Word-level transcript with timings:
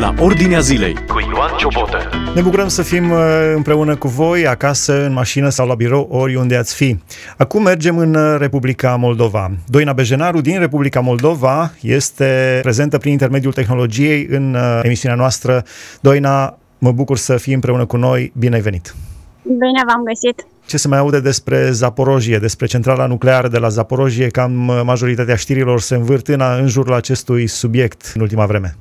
la 0.00 0.14
Ordinea 0.18 0.60
Zilei 0.60 0.94
cu 0.94 1.20
Ioan 1.32 1.56
Ciobotă. 1.56 1.98
Ne 2.34 2.40
bucurăm 2.40 2.68
să 2.68 2.82
fim 2.82 3.10
uh, 3.10 3.18
împreună 3.54 3.96
cu 3.96 4.08
voi, 4.08 4.46
acasă, 4.46 5.04
în 5.04 5.12
mașină 5.12 5.48
sau 5.48 5.66
la 5.66 5.74
birou, 5.74 6.08
oriunde 6.10 6.56
ați 6.56 6.74
fi. 6.74 6.98
Acum 7.36 7.62
mergem 7.62 7.98
în 7.98 8.14
uh, 8.14 8.36
Republica 8.38 8.96
Moldova. 8.96 9.50
Doina 9.66 9.92
Bejenaru 9.92 10.40
din 10.40 10.58
Republica 10.58 11.00
Moldova 11.00 11.72
este 11.80 12.58
prezentă 12.62 12.98
prin 12.98 13.12
intermediul 13.12 13.52
tehnologiei 13.52 14.26
în 14.30 14.54
uh, 14.54 14.80
emisiunea 14.82 15.16
noastră. 15.16 15.64
Doina, 16.00 16.58
mă 16.78 16.92
bucur 16.92 17.16
să 17.16 17.36
fii 17.36 17.54
împreună 17.54 17.86
cu 17.86 17.96
noi. 17.96 18.32
Bine 18.38 18.54
ai 18.54 18.60
venit! 18.60 18.94
Bine 19.42 19.82
v-am 19.86 20.02
găsit! 20.04 20.46
Ce 20.66 20.76
se 20.76 20.88
mai 20.88 20.98
aude 20.98 21.20
despre 21.20 21.70
Zaporojie, 21.70 22.38
despre 22.38 22.66
centrala 22.66 23.06
nucleară 23.06 23.48
de 23.48 23.58
la 23.58 23.68
Zaporojie? 23.68 24.26
Cam 24.26 24.52
majoritatea 24.84 25.34
știrilor 25.34 25.80
se 25.80 25.94
învârt 25.94 26.28
în, 26.28 26.42
în 26.60 26.68
jurul 26.68 26.94
acestui 26.94 27.46
subiect 27.46 28.12
în 28.14 28.20
ultima 28.20 28.46
vreme 28.46 28.76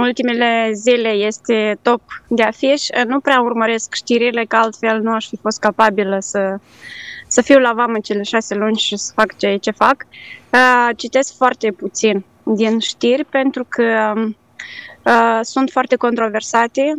ultimele 0.00 0.70
zile 0.72 1.08
este 1.08 1.78
top 1.82 2.00
de 2.28 2.42
afiș. 2.42 2.86
Nu 3.06 3.20
prea 3.20 3.40
urmăresc 3.40 3.94
știrile, 3.94 4.44
că 4.44 4.56
altfel 4.56 5.00
nu 5.00 5.12
aș 5.12 5.28
fi 5.28 5.36
fost 5.36 5.58
capabilă 5.58 6.16
să, 6.20 6.56
să 7.26 7.42
fiu 7.42 7.58
la 7.58 7.72
vamă 7.72 7.98
cele 8.02 8.22
șase 8.22 8.54
luni 8.54 8.76
și 8.76 8.96
să 8.96 9.12
fac 9.14 9.36
ce, 9.36 9.56
ce 9.56 9.70
fac. 9.70 10.06
Citesc 10.96 11.36
foarte 11.36 11.70
puțin 11.70 12.24
din 12.42 12.78
știri 12.78 13.24
pentru 13.24 13.66
că 13.68 14.12
sunt 15.40 15.70
foarte 15.70 15.96
controversate, 15.96 16.98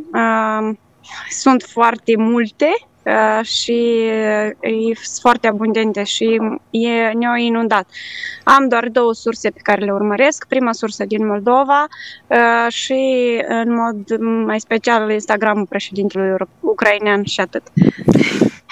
sunt 1.29 1.63
foarte 1.63 2.13
multe 2.17 2.67
Uh, 2.67 2.88
și 3.41 4.07
e 4.59 4.93
foarte 5.21 5.47
abundente 5.47 6.03
și 6.03 6.39
e, 6.69 7.11
ne-au 7.11 7.35
inundat. 7.35 7.87
Am 8.43 8.67
doar 8.67 8.87
două 8.87 9.13
surse 9.13 9.49
pe 9.49 9.59
care 9.63 9.85
le 9.85 9.91
urmăresc. 9.91 10.45
Prima 10.47 10.73
sursă 10.73 11.05
din 11.05 11.27
Moldova 11.27 11.87
uh, 12.27 12.71
și 12.71 13.41
în 13.47 13.73
mod 13.73 14.17
mai 14.45 14.59
special 14.59 15.11
Instagramul 15.11 15.65
președintelui 15.65 16.35
ucrainean 16.59 17.23
și 17.23 17.39
atât. 17.39 17.63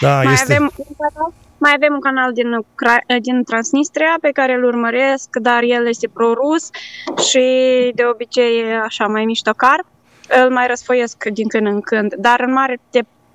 Da, 0.02 0.22
mai, 0.24 0.34
este... 0.34 0.54
avem 0.54 0.72
un 0.78 0.96
canal, 0.98 1.34
mai 1.58 1.74
avem 1.76 1.94
un 1.94 2.00
canal 2.00 2.34
din, 2.34 2.58
Ucra- 2.62 3.20
din 3.22 3.44
Transnistria 3.44 4.18
pe 4.22 4.30
care 4.30 4.54
îl 4.54 4.64
urmăresc, 4.64 5.30
dar 5.42 5.64
el 5.64 5.88
este 5.88 6.08
pro-rus 6.14 6.70
și 7.30 7.42
de 7.96 8.04
obicei 8.06 8.64
așa 8.84 9.08
mai 9.08 9.26
miștocar 9.26 9.86
îl 10.44 10.50
mai 10.50 10.68
răsfoiesc 10.68 11.24
din 11.26 11.48
când 11.48 11.68
în 11.68 11.82
când, 11.82 12.14
dar 12.14 12.40
în 12.40 12.54
mare 12.54 12.80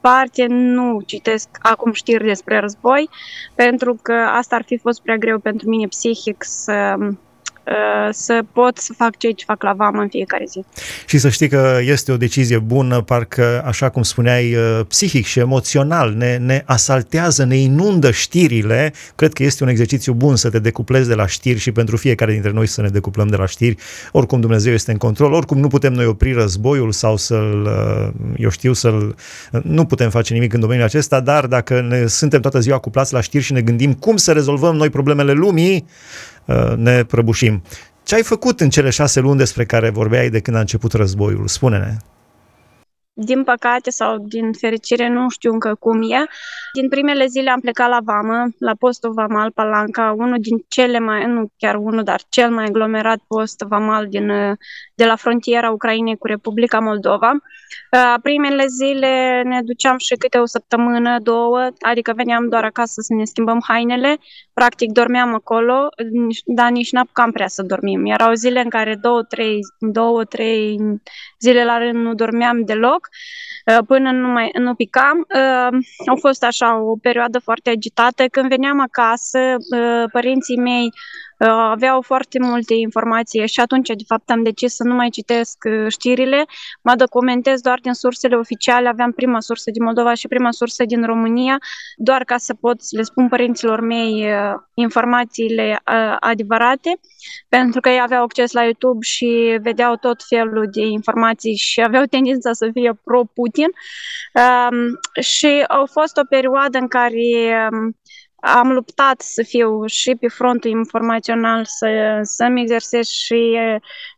de 0.02 0.08
parte 0.08 0.46
nu 0.46 1.00
citesc 1.06 1.48
acum 1.58 1.92
știri 1.92 2.24
despre 2.24 2.58
război, 2.58 3.08
pentru 3.54 3.98
că 4.02 4.12
asta 4.12 4.56
ar 4.56 4.62
fi 4.62 4.78
fost 4.78 5.02
prea 5.02 5.16
greu 5.16 5.38
pentru 5.38 5.68
mine 5.68 5.86
psihic 5.86 6.44
să 6.44 6.96
Uh, 6.98 7.14
să 8.10 8.42
pot 8.52 8.78
să 8.78 8.92
fac 8.96 9.16
ceea 9.16 9.32
ce 9.32 9.44
fac 9.44 9.62
la 9.62 9.72
vamă 9.72 10.00
în 10.00 10.08
fiecare 10.08 10.44
zi. 10.48 10.64
Și 11.06 11.18
să 11.18 11.28
știi 11.28 11.48
că 11.48 11.78
este 11.82 12.12
o 12.12 12.16
decizie 12.16 12.58
bună, 12.58 13.00
parcă, 13.00 13.62
așa 13.64 13.88
cum 13.88 14.02
spuneai, 14.02 14.54
uh, 14.54 14.80
psihic 14.88 15.24
și 15.24 15.38
emoțional, 15.38 16.12
ne, 16.12 16.36
ne 16.36 16.62
asaltează, 16.66 17.44
ne 17.44 17.56
inundă 17.56 18.10
știrile. 18.10 18.92
Cred 19.14 19.32
că 19.32 19.42
este 19.42 19.62
un 19.62 19.68
exercițiu 19.68 20.12
bun 20.12 20.36
să 20.36 20.50
te 20.50 20.58
decuplezi 20.58 21.08
de 21.08 21.14
la 21.14 21.26
știri 21.26 21.58
și 21.58 21.72
pentru 21.72 21.96
fiecare 21.96 22.32
dintre 22.32 22.50
noi 22.50 22.66
să 22.66 22.82
ne 22.82 22.88
decuplăm 22.88 23.28
de 23.28 23.36
la 23.36 23.46
știri. 23.46 23.76
Oricum 24.12 24.40
Dumnezeu 24.40 24.72
este 24.72 24.90
în 24.90 24.98
control, 24.98 25.32
oricum 25.32 25.58
nu 25.58 25.68
putem 25.68 25.92
noi 25.92 26.06
opri 26.06 26.32
războiul 26.32 26.92
sau 26.92 27.16
să-l, 27.16 27.62
uh, 27.62 28.32
eu 28.36 28.50
știu, 28.50 28.72
să-l... 28.72 29.16
Nu 29.62 29.84
putem 29.84 30.10
face 30.10 30.34
nimic 30.34 30.52
în 30.52 30.60
domeniul 30.60 30.86
acesta, 30.86 31.20
dar 31.20 31.46
dacă 31.46 31.80
ne, 31.80 32.06
suntem 32.06 32.40
toată 32.40 32.60
ziua 32.60 32.78
cuplați 32.78 33.12
la 33.12 33.20
știri 33.20 33.42
și 33.44 33.52
ne 33.52 33.60
gândim 33.60 33.92
cum 33.92 34.16
să 34.16 34.32
rezolvăm 34.32 34.76
noi 34.76 34.90
problemele 34.90 35.32
lumii, 35.32 35.84
Uh, 36.41 36.41
ne 36.76 37.04
prăbușim. 37.04 37.62
Ce 38.04 38.14
ai 38.14 38.22
făcut 38.22 38.60
în 38.60 38.70
cele 38.70 38.90
șase 38.90 39.20
luni 39.20 39.38
despre 39.38 39.64
care 39.64 39.90
vorbeai 39.90 40.30
de 40.30 40.40
când 40.40 40.56
a 40.56 40.60
început 40.60 40.92
războiul? 40.92 41.48
Spune-ne 41.48 41.96
din 43.14 43.44
păcate 43.44 43.90
sau 43.90 44.18
din 44.18 44.52
fericire, 44.52 45.08
nu 45.08 45.28
știu 45.28 45.52
încă 45.52 45.74
cum 45.74 46.02
e. 46.02 46.26
Din 46.72 46.88
primele 46.88 47.26
zile 47.26 47.50
am 47.50 47.60
plecat 47.60 47.88
la 47.88 47.98
Vamă, 48.04 48.48
la 48.58 48.74
postul 48.78 49.12
Vamal 49.12 49.50
Palanca, 49.50 50.14
unul 50.16 50.38
din 50.40 50.64
cele 50.68 50.98
mai, 50.98 51.26
nu 51.26 51.50
chiar 51.56 51.74
unul, 51.74 52.02
dar 52.02 52.20
cel 52.28 52.50
mai 52.50 52.64
aglomerat 52.64 53.18
post 53.28 53.60
Vamal 53.60 54.06
din, 54.08 54.26
de 54.94 55.04
la 55.04 55.16
frontiera 55.16 55.70
Ucrainei 55.70 56.16
cu 56.16 56.26
Republica 56.26 56.78
Moldova. 56.78 57.30
Uh, 57.32 58.14
primele 58.22 58.66
zile 58.66 59.42
ne 59.44 59.62
duceam 59.62 59.98
și 59.98 60.14
câte 60.14 60.38
o 60.38 60.46
săptămână, 60.46 61.18
două, 61.22 61.68
adică 61.80 62.12
veneam 62.16 62.48
doar 62.48 62.64
acasă 62.64 63.00
să 63.00 63.14
ne 63.14 63.24
schimbăm 63.24 63.60
hainele, 63.68 64.18
practic 64.54 64.90
dormeam 64.90 65.34
acolo, 65.34 65.88
dar 66.44 66.70
nici 66.70 66.92
n-apucam 66.92 67.30
prea 67.30 67.48
să 67.48 67.62
dormim. 67.62 68.06
Erau 68.06 68.32
zile 68.32 68.60
în 68.60 68.68
care 68.68 68.94
două, 68.94 69.22
trei, 69.22 69.58
două, 69.78 70.24
trei 70.24 70.76
zile 71.40 71.64
la 71.64 71.78
rând 71.78 72.04
nu 72.04 72.14
dormeam 72.14 72.64
deloc, 72.64 73.08
uh, 73.66 73.84
până 73.86 74.10
nu, 74.10 74.28
mai, 74.28 74.50
nu 74.58 74.74
picam. 74.74 75.26
Uh, 75.34 75.78
au 76.06 76.16
fost 76.16 76.44
așa 76.44 76.80
o 76.80 76.96
perioadă 76.96 77.38
foarte 77.38 77.70
agitată. 77.70 78.24
Când 78.26 78.48
veneam 78.48 78.80
acasă, 78.80 79.38
părinții 80.12 80.58
mei 80.58 80.84
Uh, 80.84 81.31
aveau 81.38 82.02
foarte 82.02 82.38
multe 82.40 82.74
informații 82.74 83.46
și 83.46 83.60
atunci, 83.60 83.88
de 83.88 84.04
fapt, 84.06 84.30
am 84.30 84.42
decis 84.42 84.74
să 84.74 84.82
nu 84.82 84.94
mai 84.94 85.08
citesc 85.10 85.64
uh, 85.64 85.86
știrile, 85.88 86.44
mă 86.82 86.94
documentez 86.96 87.60
doar 87.60 87.78
din 87.82 87.92
sursele 87.92 88.36
oficiale, 88.36 88.88
aveam 88.88 89.12
prima 89.12 89.40
sursă 89.40 89.70
din 89.70 89.84
Moldova 89.84 90.14
și 90.14 90.28
prima 90.28 90.50
sursă 90.50 90.84
din 90.84 91.04
România, 91.04 91.58
doar 91.96 92.24
ca 92.24 92.36
să 92.36 92.54
pot 92.54 92.82
să 92.82 92.96
le 92.96 93.02
spun 93.02 93.28
părinților 93.28 93.80
mei 93.80 94.30
uh, 94.30 94.54
informațiile 94.74 95.80
adevărate, 96.20 97.00
pentru 97.48 97.80
că 97.80 97.88
ei 97.88 98.00
aveau 98.02 98.22
acces 98.22 98.52
la 98.52 98.62
YouTube 98.62 98.98
și 99.00 99.58
vedeau 99.62 99.96
tot 99.96 100.22
felul 100.28 100.68
de 100.70 100.82
informații 100.82 101.56
și 101.56 101.80
aveau 101.80 102.04
tendința 102.04 102.52
să 102.52 102.70
fie 102.72 103.00
pro-Putin. 103.04 103.68
Um, 104.34 104.98
și 105.22 105.64
au 105.68 105.86
fost 105.86 106.16
o 106.16 106.24
perioadă 106.28 106.78
în 106.78 106.88
care 106.88 107.68
um, 107.72 107.96
am 108.44 108.72
luptat 108.72 109.20
să 109.20 109.42
fiu 109.42 109.86
și 109.86 110.14
pe 110.20 110.28
frontul 110.28 110.70
informațional, 110.70 111.64
să, 111.64 112.18
să-mi 112.22 112.60
exersez 112.60 113.06
și 113.06 113.58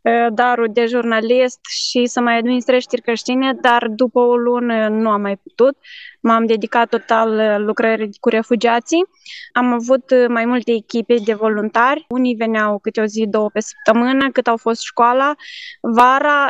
uh, 0.01 0.27
darul 0.33 0.67
de 0.71 0.85
jurnalist 0.85 1.59
și 1.69 2.05
să 2.05 2.19
mai 2.21 2.37
administrez 2.37 2.81
știri 2.81 3.01
creștine, 3.01 3.53
dar 3.61 3.87
după 3.87 4.19
o 4.19 4.35
lună 4.35 4.87
nu 4.87 5.09
am 5.09 5.21
mai 5.21 5.35
putut 5.35 5.77
m-am 6.27 6.45
dedicat 6.45 6.89
total 6.89 7.29
uh, 7.37 7.55
lucrării 7.57 8.17
cu 8.19 8.29
refugiații. 8.29 9.05
Am 9.53 9.73
avut 9.73 10.11
uh, 10.11 10.25
mai 10.27 10.45
multe 10.45 10.71
echipe 10.71 11.15
de 11.25 11.33
voluntari. 11.33 12.05
Unii 12.09 12.35
veneau 12.35 12.79
câte 12.79 13.01
o 13.01 13.05
zi, 13.05 13.25
două 13.27 13.49
pe 13.49 13.59
săptămână, 13.59 14.29
cât 14.31 14.47
au 14.47 14.57
fost 14.57 14.81
școala. 14.81 15.33
Vara, 15.81 16.47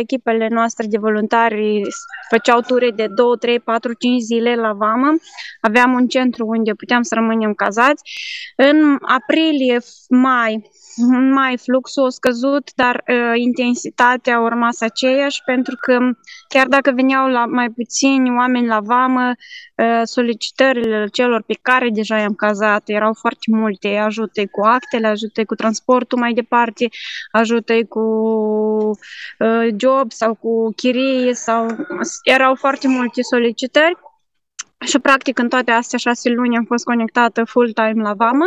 echipele 0.00 0.48
noastre 0.48 0.86
de 0.86 0.98
voluntari 0.98 1.80
făceau 2.28 2.60
ture 2.60 2.90
de 2.90 3.06
2, 3.06 3.26
3, 3.38 3.60
4, 3.60 3.92
5 3.92 4.22
zile 4.22 4.54
la 4.54 4.72
vamă. 4.72 5.14
Aveam 5.60 5.92
un 5.92 6.06
centru 6.06 6.46
unde 6.46 6.74
puteam 6.74 7.02
să 7.02 7.14
rămânem 7.14 7.54
cazați. 7.54 8.02
În 8.56 8.96
aprilie, 9.00 9.78
mai, 10.08 10.70
mai 11.32 11.58
fluxul 11.58 12.06
a 12.06 12.08
scăzut, 12.08 12.74
dar 12.74 13.02
uh, 13.08 13.32
intensitatea 13.34 14.36
a 14.36 14.40
urmat 14.40 14.76
aceeași, 14.80 15.42
pentru 15.44 15.76
că 15.80 15.98
chiar 16.48 16.66
dacă 16.66 16.92
veneau 16.94 17.28
la 17.28 17.44
mai 17.46 17.70
puțini 17.70 18.36
oameni 18.36 18.66
la 18.66 18.80
vamă, 18.80 18.92
uh, 19.76 20.00
solicitările 20.04 21.06
celor 21.12 21.42
pe 21.42 21.58
care 21.62 21.88
deja 21.92 22.18
i-am 22.18 22.34
cazat 22.34 22.82
erau 22.86 23.14
foarte 23.14 23.46
multe. 23.50 23.96
ajută 23.96 24.46
cu 24.46 24.64
actele, 24.64 25.06
ajută 25.06 25.44
cu 25.44 25.54
transportul 25.54 26.18
mai 26.18 26.32
departe, 26.32 26.88
ajută 27.32 27.84
cu 27.88 28.00
uh, 29.38 29.68
job 29.76 30.12
sau 30.12 30.34
cu 30.34 30.72
chirie 30.76 31.34
sau 31.34 31.66
erau 32.22 32.54
foarte 32.54 32.88
multe 32.88 33.22
solicitări. 33.22 33.96
Și 34.84 34.98
practic 34.98 35.38
în 35.38 35.48
toate 35.48 35.70
astea 35.70 35.98
șase 35.98 36.28
luni 36.28 36.56
am 36.56 36.64
fost 36.64 36.84
conectată 36.84 37.44
full-time 37.44 38.02
la 38.02 38.12
vamă 38.12 38.44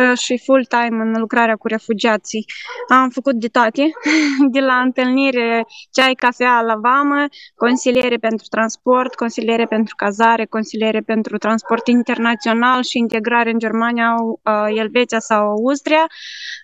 uh, 0.00 0.18
și 0.18 0.40
full-time 0.44 1.02
în 1.02 1.12
lucrarea 1.18 1.56
cu 1.56 1.66
refugiații. 1.66 2.44
Am 2.88 3.08
făcut 3.08 3.34
de 3.34 3.48
toate, 3.48 3.90
de 4.54 4.60
la 4.60 4.74
întâlnire, 4.74 5.66
ceai, 5.92 6.14
cafea 6.14 6.60
la 6.60 6.74
vamă, 6.74 7.26
consiliere 7.56 8.16
pentru 8.16 8.46
transport, 8.50 9.14
consiliere 9.14 9.64
pentru 9.64 9.94
cazare, 9.94 10.44
consiliere 10.44 11.00
pentru 11.00 11.36
transport 11.36 11.86
internațional 11.86 12.82
și 12.82 12.98
integrare 12.98 13.50
în 13.50 13.58
Germania, 13.58 14.14
uh, 14.20 14.78
Elveția 14.78 15.18
sau 15.18 15.48
Austria 15.48 16.06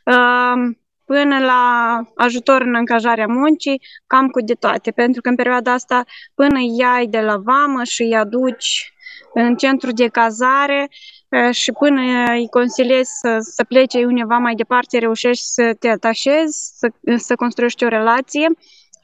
uh, 0.04 0.74
până 1.04 1.38
la 1.38 2.00
ajutor 2.16 2.60
în 2.60 2.74
încajarea 2.74 3.26
muncii, 3.26 3.80
cam 4.06 4.28
cu 4.28 4.40
de 4.40 4.54
toate, 4.54 4.90
pentru 4.90 5.20
că 5.20 5.28
în 5.28 5.34
perioada 5.34 5.72
asta 5.72 6.04
până 6.34 6.58
iai 6.78 7.06
de 7.06 7.20
la 7.20 7.36
vamă 7.36 7.84
și 7.84 8.02
îi 8.02 8.16
aduci 8.16 8.93
în 9.34 9.56
centru 9.56 9.90
de 9.92 10.08
cazare 10.08 10.90
și 11.50 11.72
până 11.72 12.00
îi 12.30 12.48
consiliezi 12.48 13.10
să, 13.18 13.36
să 13.40 13.64
plece 13.64 14.04
undeva 14.04 14.38
mai 14.38 14.54
departe, 14.54 14.98
reușești 14.98 15.44
să 15.44 15.74
te 15.78 15.88
atașezi, 15.88 16.72
să, 16.76 16.88
să 17.16 17.34
construiești 17.34 17.84
o 17.84 17.88
relație 17.88 18.46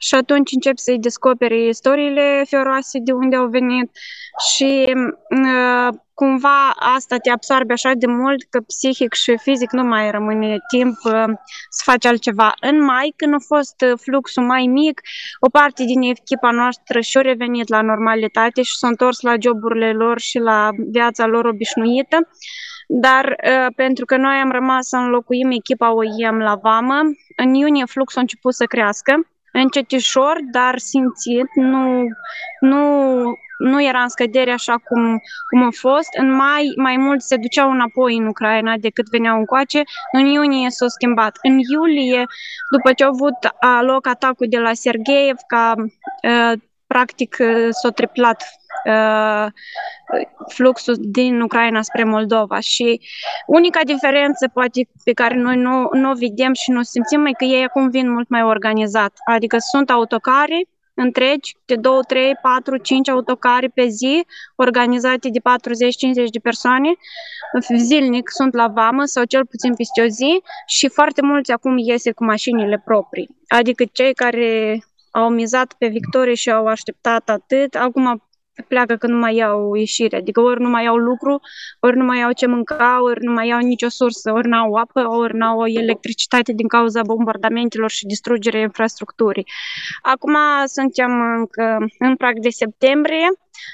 și 0.01 0.15
atunci 0.15 0.51
încep 0.51 0.77
să-i 0.77 0.99
descoperi 0.99 1.67
istoriile 1.67 2.43
fioroase 2.45 2.99
de 2.99 3.11
unde 3.11 3.35
au 3.35 3.47
venit 3.47 3.91
și 4.53 4.93
uh, 4.95 5.93
cumva 6.13 6.69
asta 6.69 7.17
te 7.17 7.29
absorbe 7.29 7.73
așa 7.73 7.91
de 7.93 8.07
mult 8.07 8.43
că 8.49 8.59
psihic 8.59 9.13
și 9.13 9.37
fizic 9.37 9.71
nu 9.71 9.83
mai 9.83 10.11
rămâne 10.11 10.57
timp 10.67 10.97
uh, 11.03 11.33
să 11.69 11.81
faci 11.83 12.05
altceva. 12.05 12.53
În 12.61 12.83
mai, 12.83 13.13
când 13.15 13.33
a 13.33 13.43
fost 13.47 13.75
fluxul 14.01 14.43
mai 14.43 14.65
mic, 14.65 15.01
o 15.39 15.49
parte 15.49 15.83
din 15.83 16.01
echipa 16.01 16.51
noastră 16.51 16.99
și-a 16.99 17.21
revenit 17.21 17.69
la 17.69 17.81
normalitate 17.81 18.61
și 18.61 18.77
s-a 18.77 18.87
întors 18.87 19.21
la 19.21 19.33
joburile 19.39 19.91
lor 19.91 20.19
și 20.19 20.37
la 20.37 20.69
viața 20.91 21.25
lor 21.25 21.45
obișnuită. 21.45 22.17
Dar 22.87 23.25
uh, 23.25 23.73
pentru 23.75 24.05
că 24.05 24.17
noi 24.17 24.35
am 24.35 24.51
rămas 24.51 24.87
să 24.87 24.95
înlocuim 24.95 25.51
echipa 25.51 25.93
OIM 25.93 26.37
la 26.37 26.55
vamă, 26.55 26.99
în 27.35 27.53
iunie 27.53 27.85
fluxul 27.85 28.17
a 28.17 28.21
început 28.21 28.53
să 28.53 28.65
crească, 28.65 29.25
încetișor, 29.51 30.37
dar 30.51 30.77
simțit, 30.77 31.47
nu, 31.55 32.03
nu, 32.59 33.23
nu 33.57 33.83
era 33.83 34.01
în 34.01 34.09
scădere 34.09 34.51
așa 34.51 34.75
cum, 34.77 35.21
cum 35.49 35.63
a 35.63 35.69
fost. 35.71 36.09
În 36.17 36.35
mai, 36.35 36.73
mai 36.75 36.97
mult 36.97 37.21
se 37.21 37.35
duceau 37.35 37.71
înapoi 37.71 38.17
în 38.17 38.25
Ucraina 38.25 38.77
decât 38.77 39.09
veneau 39.09 39.37
încoace. 39.37 39.81
În 40.11 40.25
iunie 40.25 40.69
s-a 40.69 40.87
schimbat. 40.87 41.37
În 41.41 41.59
iulie, 41.71 42.25
după 42.71 42.93
ce 42.93 43.03
au 43.03 43.09
avut 43.09 43.37
loc 43.81 44.07
atacul 44.07 44.47
de 44.49 44.59
la 44.59 44.73
Sergeev, 44.73 45.35
ca 45.47 45.73
uh, 45.77 46.59
practic 46.93 47.37
s-a 47.69 47.89
triplat 47.89 48.43
uh, 48.85 49.45
fluxul 50.47 50.95
din 50.99 51.41
Ucraina 51.41 51.81
spre 51.81 52.03
Moldova 52.03 52.59
și 52.59 53.01
unica 53.45 53.79
diferență 53.83 54.47
poate 54.53 54.89
pe 55.03 55.11
care 55.11 55.35
noi 55.35 55.55
nu, 55.55 55.89
nu 55.91 56.09
o 56.09 56.13
vedem 56.13 56.53
și 56.53 56.71
nu 56.71 56.81
simțim 56.81 57.25
e 57.25 57.31
că 57.31 57.43
ei 57.43 57.63
acum 57.63 57.89
vin 57.89 58.11
mult 58.11 58.29
mai 58.29 58.43
organizat, 58.43 59.13
adică 59.25 59.57
sunt 59.57 59.89
autocare 59.89 60.59
întregi 60.93 61.55
de 61.65 61.75
2, 61.75 61.99
3, 62.07 62.35
4, 62.41 62.77
5 62.77 63.09
autocare 63.09 63.67
pe 63.67 63.87
zi, 63.87 64.25
organizate 64.55 65.29
de 65.29 65.39
40-50 65.39 65.43
de 66.31 66.39
persoane, 66.39 66.89
zilnic 67.77 68.29
sunt 68.29 68.53
la 68.53 68.67
vamă 68.67 69.05
sau 69.05 69.23
cel 69.23 69.45
puțin 69.45 69.73
peste 69.73 70.01
o 70.01 70.07
zi 70.07 70.41
și 70.65 70.89
foarte 70.89 71.21
mulți 71.21 71.51
acum 71.51 71.77
iese 71.77 72.11
cu 72.11 72.23
mașinile 72.23 72.81
proprii. 72.85 73.29
Adică 73.47 73.83
cei 73.91 74.13
care 74.13 74.79
au 75.11 75.29
mizat 75.29 75.73
pe 75.73 75.87
victorie 75.87 76.33
și 76.33 76.51
au 76.51 76.67
așteptat 76.67 77.29
atât, 77.29 77.75
acum 77.75 78.23
pleacă 78.67 78.95
că 78.95 79.07
nu 79.07 79.17
mai 79.17 79.35
iau 79.35 79.73
ieșire, 79.73 80.17
adică 80.17 80.41
ori 80.41 80.61
nu 80.61 80.69
mai 80.69 80.83
iau 80.83 80.95
lucru, 80.95 81.39
ori 81.79 81.97
nu 81.97 82.03
mai 82.03 82.21
au 82.21 82.31
ce 82.31 82.45
mânca, 82.45 83.01
ori 83.03 83.23
nu 83.23 83.31
mai 83.31 83.47
iau 83.47 83.59
nicio 83.59 83.89
sursă, 83.89 84.31
ori 84.31 84.47
n-au 84.47 84.73
apă, 84.73 85.07
ori 85.07 85.37
n-au 85.37 85.65
electricitate 85.65 86.53
din 86.53 86.67
cauza 86.67 87.01
bombardamentelor 87.01 87.89
și 87.89 88.05
distrugerea 88.05 88.61
infrastructurii. 88.61 89.45
Acum 90.01 90.35
suntem 90.65 91.11
încă 91.37 91.77
în 91.99 92.15
prag 92.15 92.39
de 92.39 92.49
septembrie, 92.49 93.27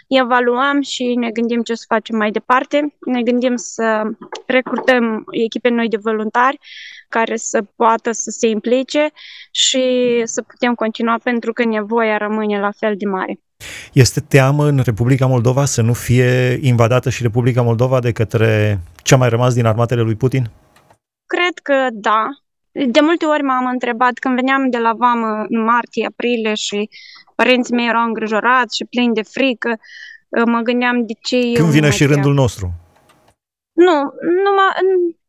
evaluăm 0.07 0.81
și 0.81 1.15
ne 1.15 1.31
gândim 1.31 1.61
ce 1.61 1.73
să 1.73 1.85
facem 1.87 2.17
mai 2.17 2.31
departe. 2.31 2.95
Ne 3.05 3.21
gândim 3.21 3.55
să 3.55 4.03
recrutăm 4.45 5.23
echipe 5.31 5.69
noi 5.69 5.87
de 5.87 5.97
voluntari 5.97 6.57
care 7.09 7.35
să 7.35 7.61
poată 7.75 8.11
să 8.11 8.29
se 8.29 8.47
implice 8.47 9.09
și 9.51 9.81
să 10.23 10.41
putem 10.41 10.75
continua 10.75 11.19
pentru 11.23 11.53
că 11.53 11.63
nevoia 11.65 12.17
rămâne 12.17 12.59
la 12.59 12.71
fel 12.71 12.95
de 12.97 13.05
mare. 13.05 13.39
Este 13.93 14.19
teamă 14.19 14.65
în 14.65 14.81
Republica 14.85 15.25
Moldova 15.25 15.65
să 15.65 15.81
nu 15.81 15.93
fie 15.93 16.59
invadată 16.61 17.09
și 17.09 17.21
Republica 17.21 17.61
Moldova 17.61 17.99
de 17.99 18.11
către 18.11 18.79
ce 19.03 19.13
a 19.13 19.17
mai 19.17 19.29
rămas 19.29 19.53
din 19.53 19.65
armatele 19.65 20.01
lui 20.01 20.15
Putin? 20.15 20.49
Cred 21.25 21.57
că 21.63 21.87
da. 21.91 22.27
De 22.71 22.99
multe 22.99 23.25
ori 23.25 23.43
m-am 23.43 23.65
întrebat 23.65 24.13
când 24.19 24.35
veneam 24.35 24.69
de 24.69 24.77
la 24.77 24.93
vamă 24.93 25.45
în 25.49 25.63
martie, 25.63 26.05
aprilie 26.05 26.53
și 26.53 26.89
părinții 27.35 27.75
mei 27.75 27.87
erau 27.87 28.05
îngrijorați 28.05 28.75
și 28.75 28.85
plini 28.85 29.13
de 29.13 29.21
frică, 29.21 29.79
mă 30.45 30.59
gândeam 30.59 31.05
de 31.05 31.13
ce 31.21 31.51
Când 31.53 31.69
vine 31.69 31.89
și 31.89 32.05
rândul 32.05 32.33
nostru? 32.33 32.71
Nu, 33.73 33.97
numai 34.43 34.71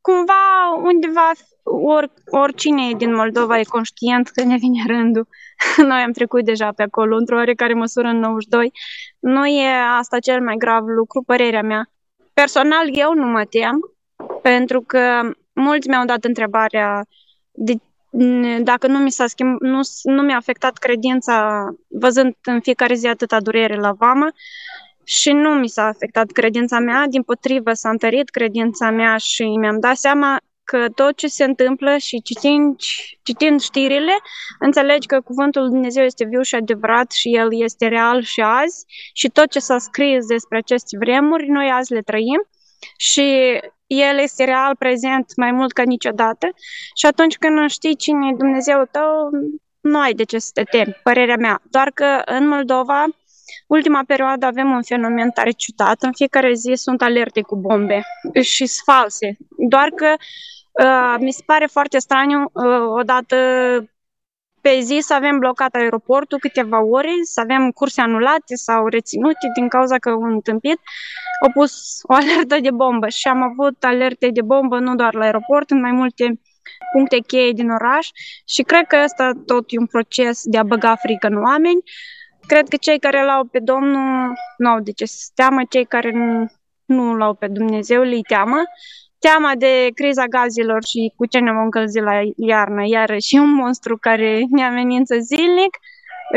cumva 0.01 0.43
undeva 0.83 1.31
or, 1.63 2.13
oricine 2.43 2.93
din 2.97 3.15
Moldova 3.15 3.59
e 3.59 3.63
conștient 3.63 4.29
că 4.29 4.43
ne 4.45 4.57
vine 4.57 4.83
rândul. 4.87 5.29
Noi 5.91 6.03
am 6.03 6.13
trecut 6.13 6.45
deja 6.45 6.73
pe 6.73 6.83
acolo, 6.83 7.17
într-o 7.17 7.37
oarecare 7.37 7.73
măsură 7.73 8.09
în 8.09 8.19
92. 8.19 8.73
Nu 9.19 9.47
e 9.47 9.69
asta 9.99 10.19
cel 10.19 10.41
mai 10.43 10.55
grav 10.57 10.85
lucru, 10.87 11.23
părerea 11.27 11.63
mea. 11.63 11.91
Personal, 12.35 12.89
eu 12.93 13.15
nu 13.15 13.27
mă 13.27 13.45
tem, 13.45 13.79
pentru 14.43 14.81
că 14.81 15.31
mulți 15.53 15.89
mi-au 15.89 16.05
dat 16.05 16.25
întrebarea 16.25 17.05
de, 17.53 17.75
dacă 18.61 18.87
nu 18.87 18.99
mi 18.99 19.11
s-a 19.11 19.27
schimb, 19.27 19.61
nu, 19.61 19.81
nu 20.03 20.23
mi-a 20.23 20.37
afectat 20.37 20.77
credința 20.77 21.69
văzând 21.89 22.35
în 22.43 22.61
fiecare 22.61 22.95
zi 22.95 23.07
atâta 23.07 23.41
durere 23.41 23.77
la 23.77 23.93
vamă 23.93 24.29
și 25.05 25.33
nu 25.33 25.51
mi 25.51 25.69
s-a 25.69 25.85
afectat 25.85 26.31
credința 26.31 26.79
mea, 26.79 27.07
din 27.07 27.23
potrivă 27.23 27.73
s-a 27.73 27.91
întărit 27.91 28.29
credința 28.29 28.91
mea 28.91 29.17
și 29.17 29.43
mi-am 29.43 29.81
dat 29.81 29.97
seama 29.97 30.41
că 30.71 30.89
tot 30.95 31.17
ce 31.17 31.27
se 31.27 31.45
întâmplă 31.45 31.97
și 31.97 32.23
citind, 32.23 32.77
citind 33.23 33.61
știrile, 33.61 34.13
înțelegi 34.59 35.07
că 35.07 35.21
cuvântul 35.21 35.63
Lui 35.63 35.71
Dumnezeu 35.71 36.05
este 36.05 36.25
viu 36.25 36.43
și 36.43 36.55
adevărat 36.55 37.13
și 37.13 37.37
el 37.37 37.49
este 37.63 37.89
real 37.89 38.23
și 38.23 38.41
azi 38.41 38.85
și 39.13 39.29
tot 39.29 39.51
ce 39.51 39.59
s-a 39.59 39.79
scris 39.79 40.27
despre 40.27 40.59
aceste 40.59 40.97
vremuri, 41.01 41.49
noi 41.49 41.71
azi 41.71 41.93
le 41.93 42.01
trăim 42.01 42.41
și 42.97 43.27
el 43.87 44.19
este 44.19 44.45
real 44.45 44.77
prezent 44.79 45.37
mai 45.37 45.53
mult 45.53 45.73
ca 45.73 45.83
niciodată 45.83 46.47
și 46.95 47.07
atunci 47.07 47.37
când 47.37 47.71
știi 47.71 47.97
cine 47.97 48.29
e 48.29 48.37
Dumnezeu 48.37 48.89
tău, 48.91 49.31
nu 49.81 49.99
ai 49.99 50.13
de 50.13 50.25
ce 50.25 50.39
să 50.39 50.51
te 50.55 50.63
temi, 50.63 50.97
părerea 51.03 51.37
mea. 51.37 51.63
Doar 51.71 51.91
că 51.91 52.23
în 52.25 52.49
Moldova, 52.49 53.05
ultima 53.67 54.03
perioadă 54.07 54.47
avem 54.47 54.71
un 54.71 54.83
fenomen 54.83 55.31
tare 55.31 55.51
ciudat. 55.51 56.03
În 56.03 56.13
fiecare 56.13 56.53
zi 56.53 56.73
sunt 56.75 57.03
alerte 57.03 57.41
cu 57.41 57.57
bombe 57.57 58.03
și 58.41 58.67
sunt 58.67 58.97
false. 58.97 59.37
Doar 59.69 59.89
că 59.89 60.15
Uh, 60.83 61.17
mi 61.19 61.33
se 61.33 61.43
pare 61.47 61.67
foarte 61.67 61.99
straniu 61.99 62.51
uh, 62.53 62.89
odată 62.89 63.37
pe 64.61 64.81
zi 64.81 64.99
să 65.01 65.15
avem 65.15 65.39
blocat 65.39 65.75
aeroportul 65.75 66.39
câteva 66.39 66.83
ore, 66.83 67.13
să 67.23 67.41
avem 67.41 67.71
curse 67.71 68.01
anulate 68.01 68.55
sau 68.55 68.87
reținute 68.87 69.51
din 69.55 69.69
cauza 69.69 69.99
că 69.99 70.11
un 70.13 70.31
întâmpit 70.31 70.79
au 71.43 71.51
pus 71.53 72.01
o 72.03 72.15
alertă 72.21 72.59
de 72.61 72.71
bombă 72.71 73.09
și 73.09 73.29
am 73.29 73.43
avut 73.43 73.85
alerte 73.85 74.29
de 74.29 74.43
bombă 74.43 74.79
nu 74.79 74.95
doar 74.95 75.15
la 75.15 75.25
aeroport, 75.25 75.71
în 75.71 75.81
mai 75.81 75.93
multe 75.93 76.41
puncte 76.93 77.19
cheie 77.19 77.53
din 77.53 77.71
oraș 77.71 78.09
și 78.47 78.63
cred 78.63 78.87
că 78.87 79.01
ăsta 79.05 79.31
tot 79.47 79.65
e 79.69 79.79
un 79.79 79.87
proces 79.87 80.43
de 80.45 80.59
a 80.59 80.63
băga 80.63 80.97
frică 80.97 81.27
în 81.27 81.43
oameni. 81.43 81.83
Cred 82.47 82.69
că 82.69 82.77
cei 82.77 82.99
care 82.99 83.25
l-au 83.25 83.45
pe 83.45 83.59
Domnul 83.59 84.33
nu 84.57 84.69
au 84.69 84.81
de 84.81 84.93
ce 84.93 85.05
să 85.05 85.31
teamă, 85.35 85.61
cei 85.71 85.85
care 85.85 86.11
nu, 86.11 86.47
nu 86.85 87.17
l-au 87.17 87.35
pe 87.35 87.47
Dumnezeu 87.47 88.03
le 88.03 88.21
teamă 88.29 88.63
teama 89.19 89.53
de 89.55 89.89
criza 89.95 90.27
gazilor 90.27 90.85
și 90.85 91.13
cu 91.17 91.27
ce 91.27 91.39
ne 91.39 91.53
vom 91.53 91.63
încălzi 91.63 92.01
la 92.01 92.21
iarnă, 92.37 92.83
iarăși 92.87 93.37
un 93.37 93.53
monstru 93.55 93.97
care 93.97 94.45
ne 94.51 94.65
amenință 94.65 95.19
zilnic 95.19 95.77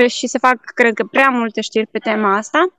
și 0.08 0.28
se 0.28 0.38
fac, 0.38 0.58
cred 0.64 0.94
că, 0.94 1.04
prea 1.04 1.30
multe 1.30 1.62
știri 1.62 1.88
pe 1.88 2.00
tema 2.00 2.36
asta. 2.36 2.74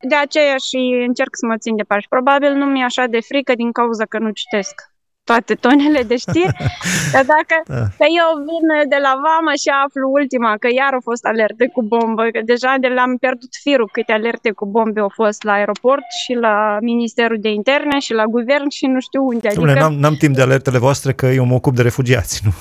De 0.00 0.14
aceea 0.14 0.56
și 0.56 1.04
încerc 1.06 1.30
să 1.32 1.46
mă 1.46 1.56
țin 1.56 1.76
departe. 1.76 2.06
Probabil 2.08 2.52
nu 2.52 2.64
mi-e 2.64 2.84
așa 2.84 3.06
de 3.06 3.20
frică 3.20 3.54
din 3.54 3.72
cauza 3.72 4.04
că 4.04 4.18
nu 4.18 4.30
citesc 4.30 4.91
toate 5.24 5.54
tonele 5.54 6.02
de 6.02 6.16
știri, 6.16 6.56
dar 7.12 7.24
dacă 7.34 7.56
da. 7.66 7.84
că 7.98 8.06
eu 8.20 8.28
vin 8.48 8.66
de 8.92 8.98
la 9.06 9.12
vamă 9.26 9.52
și 9.62 9.70
aflu 9.84 10.06
ultima, 10.18 10.50
că 10.62 10.68
iar 10.80 10.92
au 10.92 11.02
fost 11.10 11.24
alerte 11.32 11.64
cu 11.74 11.82
bombă, 11.92 12.24
că 12.34 12.40
deja 12.52 12.72
de 12.84 12.88
l-am 12.96 13.12
pierdut 13.22 13.52
firul 13.64 13.88
câte 13.92 14.12
alerte 14.12 14.50
cu 14.58 14.66
bombe 14.66 15.00
au 15.00 15.12
fost 15.20 15.40
la 15.48 15.52
aeroport 15.52 16.06
și 16.22 16.32
la 16.46 16.54
Ministerul 16.90 17.38
de 17.46 17.50
Interne 17.60 17.96
și 18.06 18.12
la 18.20 18.26
guvern 18.36 18.68
și 18.78 18.86
nu 18.94 19.00
știu 19.00 19.22
unde. 19.32 19.48
Adică... 19.48 19.62
Dom'le, 19.62 19.78
n-am, 19.80 19.94
n-am 20.02 20.16
timp 20.22 20.34
de 20.34 20.42
alertele 20.42 20.78
voastre 20.78 21.12
că 21.12 21.26
eu 21.26 21.44
mă 21.44 21.54
ocup 21.54 21.74
de 21.74 21.82
refugiați, 21.82 22.40
nu? 22.44 22.52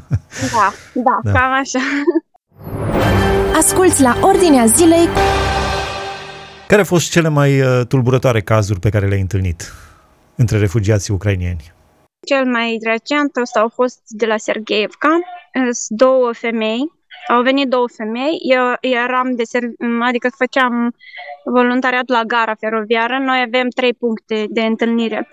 da, 0.56 0.66
da, 1.06 1.16
da, 1.22 1.32
cam 1.32 1.52
așa. 1.62 1.82
Asculți 3.60 4.02
la 4.02 4.16
Ordinea 4.20 4.64
Zilei 4.64 5.08
care 6.70 6.82
au 6.82 6.88
fost 6.88 7.10
cele 7.10 7.28
mai 7.28 7.60
uh, 7.60 7.86
tulburătoare 7.88 8.40
cazuri 8.40 8.80
pe 8.80 8.88
care 8.88 9.06
le-ai 9.06 9.20
întâlnit 9.20 9.72
între 10.34 10.58
refugiații 10.58 11.14
ucrainieni? 11.14 11.72
Cel 12.26 12.44
mai 12.44 12.78
recent 12.82 13.36
ăsta 13.36 13.60
au 13.60 13.68
fost 13.68 14.00
de 14.06 14.26
la 14.26 14.36
Sergeevka, 14.36 15.18
două 15.88 16.32
femei, 16.32 16.92
au 17.28 17.42
venit 17.42 17.68
două 17.68 17.88
femei, 17.88 18.38
eu 18.40 18.74
eram 18.80 19.36
de 19.36 19.42
serv- 19.42 19.74
adică 20.00 20.28
făceam 20.36 20.94
voluntariat 21.44 22.08
la 22.08 22.22
gara 22.24 22.54
feroviară, 22.54 23.18
noi 23.18 23.40
avem 23.46 23.68
trei 23.68 23.94
puncte 23.94 24.46
de 24.48 24.64
întâlnire. 24.64 25.28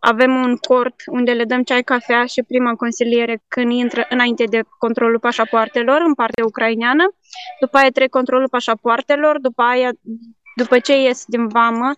Avem 0.00 0.34
un 0.34 0.56
cort 0.56 0.94
unde 1.06 1.32
le 1.32 1.44
dăm 1.44 1.62
ceai, 1.62 1.82
cafea 1.82 2.26
și 2.26 2.42
prima 2.42 2.74
consiliere 2.74 3.42
când 3.48 3.72
intră 3.72 4.06
înainte 4.08 4.44
de 4.44 4.60
controlul 4.78 5.18
pașapoartelor 5.18 6.00
în 6.06 6.14
partea 6.14 6.44
ucraineană. 6.44 7.04
După 7.60 7.76
aia 7.76 7.88
trec 7.90 8.10
controlul 8.10 8.48
pașapoartelor, 8.48 9.38
după 9.40 9.62
aia 9.62 9.90
după 10.56 10.78
ce 10.78 11.02
ies 11.02 11.24
din 11.26 11.48
vamă, 11.48 11.92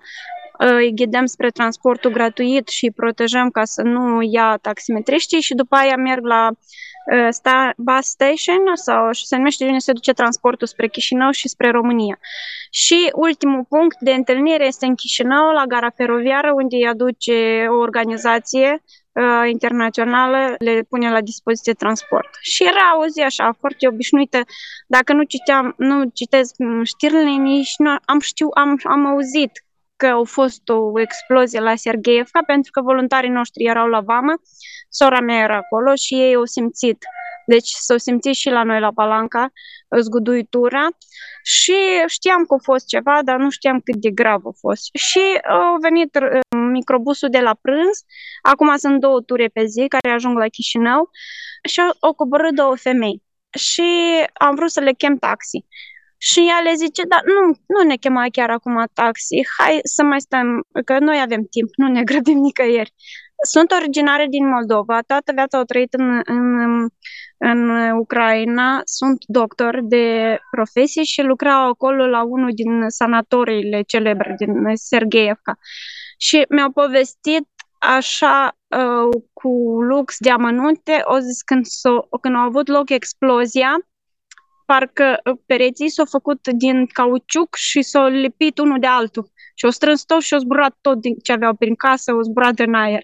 îi 0.59 0.93
ghidăm 0.95 1.27
spre 1.27 1.51
transportul 1.51 2.11
gratuit 2.11 2.69
și 2.69 2.91
protejăm 2.91 3.51
ca 3.51 3.65
să 3.65 3.83
nu 3.83 4.29
ia 4.31 4.59
taximetriștii 4.63 5.41
și 5.41 5.55
după 5.55 5.75
aia 5.77 5.97
merg 5.97 6.25
la 6.25 6.51
uh, 6.51 7.27
sta, 7.31 7.73
bus 7.77 8.07
station 8.07 8.61
sau 8.75 9.13
se 9.13 9.37
numește 9.37 9.65
unde 9.65 9.79
se 9.79 9.93
duce 9.93 10.13
transportul 10.13 10.67
spre 10.67 10.89
Chișinău 10.89 11.31
și 11.31 11.49
spre 11.49 11.71
România. 11.71 12.19
Și 12.71 13.11
ultimul 13.15 13.65
punct 13.69 13.97
de 14.01 14.13
întâlnire 14.13 14.67
este 14.67 14.87
în 14.87 14.95
Chișinău, 14.95 15.53
la 15.53 15.65
gara 15.65 15.91
feroviară, 15.91 16.53
unde 16.53 16.77
îi 16.77 16.87
aduce 16.87 17.67
o 17.69 17.75
organizație 17.75 18.83
uh, 19.13 19.51
internațională, 19.51 20.55
le 20.59 20.83
pune 20.89 21.11
la 21.11 21.21
dispoziție 21.21 21.73
transport. 21.73 22.29
Și 22.41 22.63
era 22.63 22.99
o 22.99 23.07
zi 23.07 23.21
așa, 23.21 23.57
foarte 23.59 23.89
obișnuită. 23.89 24.41
Dacă 24.87 25.13
nu 25.13 25.23
citeam, 25.23 25.75
nu 25.77 26.05
citesc 26.13 26.55
știrile, 26.83 27.31
nici 27.31 27.75
nu 27.77 27.97
am 28.05 28.21
știu, 28.21 28.49
am, 28.55 28.81
am 28.85 29.07
auzit 29.07 29.64
că 29.97 30.07
au 30.07 30.25
fost 30.25 30.69
o 30.69 31.01
explozie 31.01 31.61
la 31.61 31.75
Sergeievka 31.75 32.41
pentru 32.47 32.71
că 32.71 32.81
voluntarii 32.81 33.31
noștri 33.31 33.65
erau 33.65 33.89
la 33.89 34.01
vamă, 34.01 34.33
sora 34.89 35.21
mea 35.21 35.43
era 35.43 35.57
acolo 35.57 35.95
și 35.95 36.15
ei 36.15 36.35
au 36.35 36.45
simțit. 36.45 37.05
Deci 37.47 37.69
s-au 37.69 37.97
simțit 37.97 38.35
și 38.35 38.49
la 38.49 38.63
noi 38.63 38.81
la 38.81 38.93
Palanca 38.93 39.53
zguduitura 40.01 40.89
și 41.43 41.75
știam 42.07 42.45
că 42.45 42.55
a 42.55 42.63
fost 42.63 42.87
ceva, 42.87 43.21
dar 43.25 43.37
nu 43.39 43.51
știam 43.51 43.81
cât 43.81 43.97
de 43.97 44.11
grav 44.11 44.47
a 44.47 44.51
fost. 44.59 44.95
Și 44.95 45.21
au 45.49 45.77
venit 45.81 46.15
uh, 46.15 46.41
microbusul 46.73 47.29
de 47.31 47.41
la 47.41 47.55
prânz, 47.61 48.05
acum 48.43 48.77
sunt 48.77 49.01
două 49.01 49.21
ture 49.21 49.49
pe 49.49 49.65
zi 49.65 49.87
care 49.89 50.15
ajung 50.15 50.39
la 50.39 50.49
Chișinău 50.49 51.11
și 51.69 51.81
au 52.01 52.13
coborât 52.13 52.55
două 52.55 52.77
femei. 52.77 53.23
Și 53.59 53.85
am 54.33 54.55
vrut 54.55 54.71
să 54.71 54.81
le 54.81 54.93
chem 54.93 55.17
taxi. 55.17 55.65
Și 56.31 56.41
ea 56.49 56.61
le 56.61 56.75
zice, 56.75 57.03
da, 57.09 57.19
nu, 57.25 57.41
nu 57.67 57.89
ne 57.89 57.97
chema 57.97 58.25
chiar 58.33 58.51
acum 58.51 58.85
taxi, 58.93 59.37
hai 59.59 59.81
să 59.83 60.03
mai 60.03 60.21
stăm, 60.21 60.67
că 60.85 60.99
noi 60.99 61.21
avem 61.21 61.43
timp, 61.51 61.69
nu 61.77 61.89
ne 61.89 62.03
grăbim 62.03 62.39
nicăieri. 62.39 62.95
Sunt 63.47 63.71
originare 63.71 64.27
din 64.31 64.49
Moldova, 64.49 65.01
toată 65.07 65.33
viața 65.35 65.59
au 65.59 65.65
trăit 65.65 65.95
în, 65.95 66.21
în, 66.25 66.81
în 67.39 67.91
Ucraina, 67.91 68.81
sunt 68.85 69.25
doctor 69.27 69.81
de 69.83 70.39
profesie 70.51 71.03
și 71.03 71.23
lucrau 71.23 71.69
acolo 71.69 72.07
la 72.07 72.23
unul 72.23 72.51
din 72.55 72.85
sanatoriile 72.89 73.83
celebre 73.83 74.35
din 74.39 74.53
Sergeievka. 74.75 75.59
Și 76.19 76.45
mi-au 76.49 76.71
povestit 76.71 77.49
așa 77.79 78.57
uh, 78.77 79.23
cu 79.33 79.49
lux 79.81 80.17
de 80.19 80.31
amănunte, 80.31 81.01
o 81.05 81.19
zis 81.19 81.43
când, 81.43 81.65
s-o, 81.65 82.01
când 82.21 82.35
a 82.35 82.43
avut 82.43 82.69
loc 82.69 82.91
explozia, 82.91 83.77
parcă 84.65 85.21
uh, 85.25 85.39
pereții 85.47 85.89
s-au 85.89 86.05
făcut 86.05 86.49
din 86.49 86.87
cauciuc 86.87 87.55
și 87.55 87.83
s-au 87.83 88.09
lipit 88.09 88.59
unul 88.59 88.79
de 88.79 88.87
altul. 88.87 89.31
Și 89.55 89.65
au 89.65 89.71
strâns 89.71 90.05
tot 90.05 90.23
și 90.23 90.35
au 90.35 90.41
zburat 90.41 90.77
tot 90.81 91.01
din 91.01 91.15
ce 91.23 91.33
aveau 91.33 91.55
prin 91.55 91.75
casă, 91.75 92.11
au 92.11 92.23
zburat 92.23 92.59
în 92.59 92.75
aer. 92.75 93.03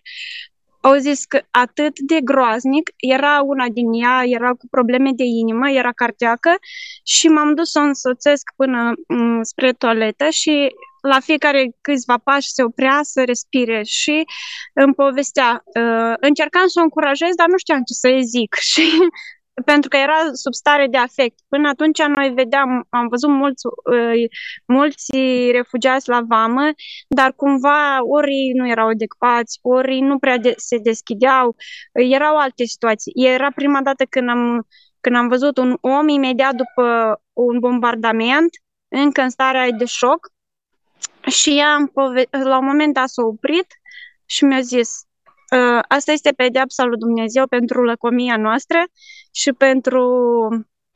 Au 0.81 0.95
zis 0.97 1.25
că 1.25 1.41
atât 1.51 1.99
de 1.99 2.21
groaznic, 2.25 2.91
era 2.97 3.41
una 3.43 3.67
din 3.69 3.93
ea, 3.93 4.23
era 4.25 4.51
cu 4.51 4.67
probleme 4.71 5.11
de 5.17 5.25
inimă, 5.25 5.71
era 5.71 5.93
cardiacă 5.93 6.51
și 7.05 7.29
m-am 7.29 7.55
dus 7.55 7.71
să 7.71 7.79
o 7.79 7.83
însoțesc 7.83 8.51
până 8.57 8.93
mm, 9.09 9.43
spre 9.43 9.73
toaletă 9.73 10.29
și 10.29 10.75
la 11.01 11.21
fiecare 11.21 11.77
câțiva 11.81 12.19
pași 12.25 12.49
se 12.49 12.63
oprea 12.63 13.01
să 13.03 13.25
respire 13.25 13.83
și 13.83 14.25
îmi 14.75 14.95
povestea. 14.95 15.63
Uh, 15.65 16.15
încercam 16.21 16.67
să 16.67 16.79
o 16.81 16.83
încurajez, 16.83 17.35
dar 17.35 17.49
nu 17.49 17.57
știam 17.57 17.83
ce 17.83 17.93
să-i 17.93 18.25
zic 18.25 18.55
și 18.71 18.83
pentru 19.65 19.89
că 19.89 19.97
era 19.97 20.15
sub 20.33 20.53
stare 20.53 20.87
de 20.87 20.97
afect. 20.97 21.39
Până 21.49 21.69
atunci 21.69 22.03
noi 22.03 22.29
vedeam, 22.29 22.87
am 22.89 23.09
văzut 23.09 23.29
mulți, 23.29 23.67
uh, 23.67 24.29
mulți 24.67 25.11
refugiați 25.53 26.09
la 26.09 26.21
vamă, 26.29 26.71
dar 27.09 27.33
cumva 27.33 28.05
ori 28.05 28.51
nu 28.55 28.69
erau 28.69 28.89
adecvați, 28.89 29.59
ori 29.63 30.01
nu 30.01 30.19
prea 30.19 30.39
de, 30.39 30.55
se 30.57 30.79
deschideau, 30.79 31.57
erau 31.93 32.37
alte 32.37 32.65
situații. 32.65 33.13
Era 33.15 33.51
prima 33.55 33.83
dată 33.83 34.05
când 34.05 34.29
am, 34.29 34.67
când 35.01 35.17
am 35.17 35.29
văzut 35.29 35.59
un 35.59 35.77
om 35.81 36.09
imediat 36.09 36.55
după 36.55 37.17
un 37.33 37.59
bombardament, 37.59 38.51
încă 38.89 39.21
în 39.21 39.31
starea 39.31 39.71
de 39.71 39.85
șoc, 39.85 40.31
și 41.27 41.59
ea, 41.59 41.91
la 42.31 42.59
un 42.59 42.65
moment 42.65 42.95
dat 42.95 43.09
s-a 43.09 43.23
oprit 43.23 43.67
și 44.27 44.45
mi-a 44.45 44.61
zis, 44.61 45.03
ă, 45.03 45.10
asta 45.89 46.13
este 46.13 46.33
pedeapsa 46.37 46.85
lui 46.85 46.99
Dumnezeu 46.99 47.47
pentru 47.47 47.83
lăcomia 47.83 48.37
noastră 48.37 48.79
și 49.33 49.53
pentru, 49.53 50.05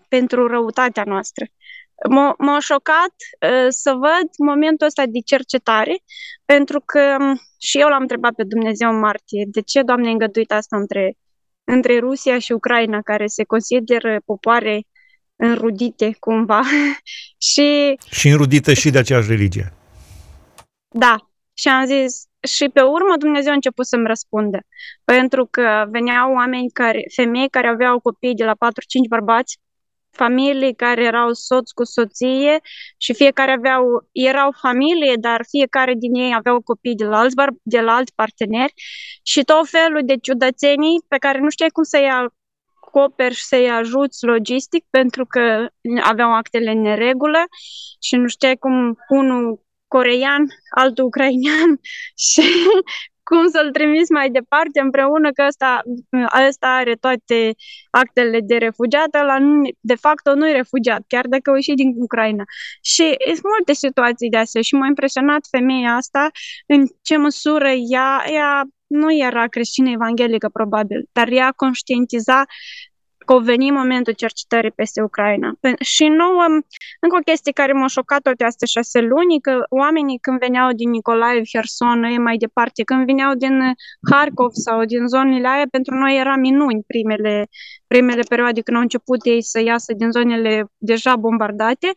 pentru 0.09 0.47
răutatea 0.47 1.05
noastră. 1.07 1.45
M-a, 2.09 2.35
m-a 2.39 2.61
șocat 2.61 3.15
uh, 3.41 3.67
să 3.69 3.93
văd 3.93 4.29
momentul 4.39 4.87
ăsta 4.87 5.07
de 5.07 5.19
cercetare, 5.25 6.03
pentru 6.45 6.81
că 6.81 7.17
și 7.59 7.79
eu 7.79 7.89
l-am 7.89 8.01
întrebat 8.01 8.35
pe 8.35 8.45
Dumnezeu 8.45 8.91
în 8.91 8.99
martie, 8.99 9.45
de 9.49 9.61
ce, 9.61 9.83
Doamne, 9.83 10.07
ai 10.07 10.13
îngăduit 10.13 10.53
asta 10.53 10.77
între, 10.77 11.17
între 11.65 11.99
Rusia 11.99 12.39
și 12.39 12.53
Ucraina, 12.53 13.01
care 13.01 13.27
se 13.27 13.45
consideră 13.45 14.21
popoare 14.25 14.87
înrudite 15.37 16.17
cumva. 16.19 16.63
și, 17.51 17.99
și 18.11 18.29
înrudite 18.29 18.75
și 18.75 18.91
de 18.91 18.99
aceeași 18.99 19.29
religie. 19.29 19.73
Da, 20.89 21.17
și 21.55 21.69
am 21.69 21.87
zis, 21.87 22.27
și 22.45 22.69
pe 22.69 22.81
urmă 22.81 23.17
Dumnezeu 23.19 23.51
a 23.51 23.55
început 23.55 23.87
să-mi 23.87 24.07
răspundă. 24.07 24.59
Pentru 25.05 25.47
că 25.51 25.85
veneau 25.91 26.33
oameni 26.33 26.71
care, 26.71 27.05
femei 27.15 27.49
care 27.49 27.69
aveau 27.69 28.01
copii 28.01 28.35
de 28.35 28.45
la 28.45 28.53
4-5 28.53 28.57
bărbați, 29.09 29.59
familii 30.11 30.75
care 30.75 31.05
erau 31.05 31.33
soț 31.33 31.71
cu 31.71 31.85
soție 31.85 32.61
și 32.97 33.15
fiecare 33.15 33.53
aveau, 33.53 34.09
erau 34.13 34.55
familie, 34.61 35.15
dar 35.21 35.45
fiecare 35.49 35.95
din 35.95 36.15
ei 36.15 36.35
aveau 36.35 36.61
copii 36.61 36.95
de 36.95 37.05
la 37.05 37.19
alți, 37.19 37.35
bar, 37.35 37.51
de 37.63 37.81
la 37.81 37.95
alți 37.95 38.15
parteneri 38.15 38.73
și 39.23 39.45
tot 39.45 39.69
felul 39.69 40.01
de 40.05 40.17
ciudățenii 40.17 41.05
pe 41.09 41.17
care 41.17 41.39
nu 41.39 41.49
știai 41.49 41.69
cum 41.69 41.83
să-i 41.83 42.09
acoperi 42.85 43.35
și 43.35 43.45
să-i 43.45 43.71
ajuți 43.71 44.25
logistic 44.25 44.85
pentru 44.91 45.27
că 45.27 45.67
aveau 46.01 46.35
actele 46.35 46.71
în 46.71 46.81
neregulă 46.81 47.45
și 48.01 48.17
nu 48.17 48.27
știai 48.27 48.57
cum 48.57 48.97
unul 49.09 49.64
corean, 49.95 50.43
altul 50.71 51.05
ucrainean 51.05 51.71
și 52.31 52.43
cum 53.29 53.49
să-l 53.49 53.71
trimis 53.71 54.09
mai 54.11 54.31
departe 54.31 54.81
împreună 54.81 55.31
că 55.33 55.45
ăsta, 55.47 55.83
ăsta 56.49 56.67
are 56.67 56.95
toate 56.95 57.55
actele 57.91 58.41
de 58.41 58.57
refugiat, 58.57 59.15
ăla 59.21 59.39
nu, 59.39 59.63
de 59.81 59.95
fapt 59.95 60.35
nu 60.35 60.49
e 60.49 60.53
refugiat, 60.53 61.03
chiar 61.09 61.27
dacă 61.27 61.51
o 61.51 61.55
ieși 61.55 61.75
din 61.75 61.93
Ucraina. 61.97 62.45
Și 62.83 63.17
sunt 63.25 63.53
multe 63.57 63.73
situații 63.73 64.29
de 64.31 64.37
astea 64.37 64.63
și 64.63 64.75
m-a 64.75 64.87
impresionat 64.87 65.47
femeia 65.51 65.95
asta 65.95 66.31
în 66.67 66.87
ce 67.03 67.17
măsură 67.17 67.69
ea, 67.69 68.25
ea 68.33 68.63
nu 68.87 69.15
era 69.15 69.47
creștină 69.47 69.91
evanghelică 69.91 70.49
probabil, 70.49 71.09
dar 71.13 71.29
ea 71.29 71.53
conștientiza 71.57 72.45
că 73.25 73.33
a 73.33 73.39
venit 73.39 73.73
momentul 73.73 74.13
cercetării 74.13 74.71
peste 74.71 75.03
Ucraina. 75.03 75.53
Și 75.81 76.05
nouă, 76.07 76.45
încă 77.01 77.17
o 77.17 77.25
chestie 77.25 77.53
care 77.53 77.73
m-a 77.73 77.87
șocat 77.87 78.21
toate 78.23 78.45
astea 78.45 78.67
șase 78.67 79.01
luni, 79.01 79.41
că 79.41 79.65
oamenii 79.69 80.19
când 80.19 80.39
veneau 80.39 80.73
din 80.73 80.91
Nicolaev, 80.91 81.43
Herson, 81.53 82.03
e 82.03 82.19
mai 82.19 82.37
departe, 82.37 82.83
când 82.83 83.07
veneau 83.07 83.35
din 83.35 83.75
Harkov 84.11 84.51
sau 84.53 84.85
din 84.85 85.07
zonele 85.07 85.49
aia, 85.49 85.67
pentru 85.71 85.95
noi 85.95 86.17
era 86.17 86.37
minuni 86.37 86.83
primele, 86.87 87.49
primele 87.87 88.23
perioade 88.29 88.61
când 88.61 88.77
au 88.77 88.83
început 88.83 89.25
ei 89.25 89.43
să 89.43 89.61
iasă 89.61 89.93
din 89.93 90.11
zonele 90.11 90.65
deja 90.79 91.17
bombardate. 91.17 91.93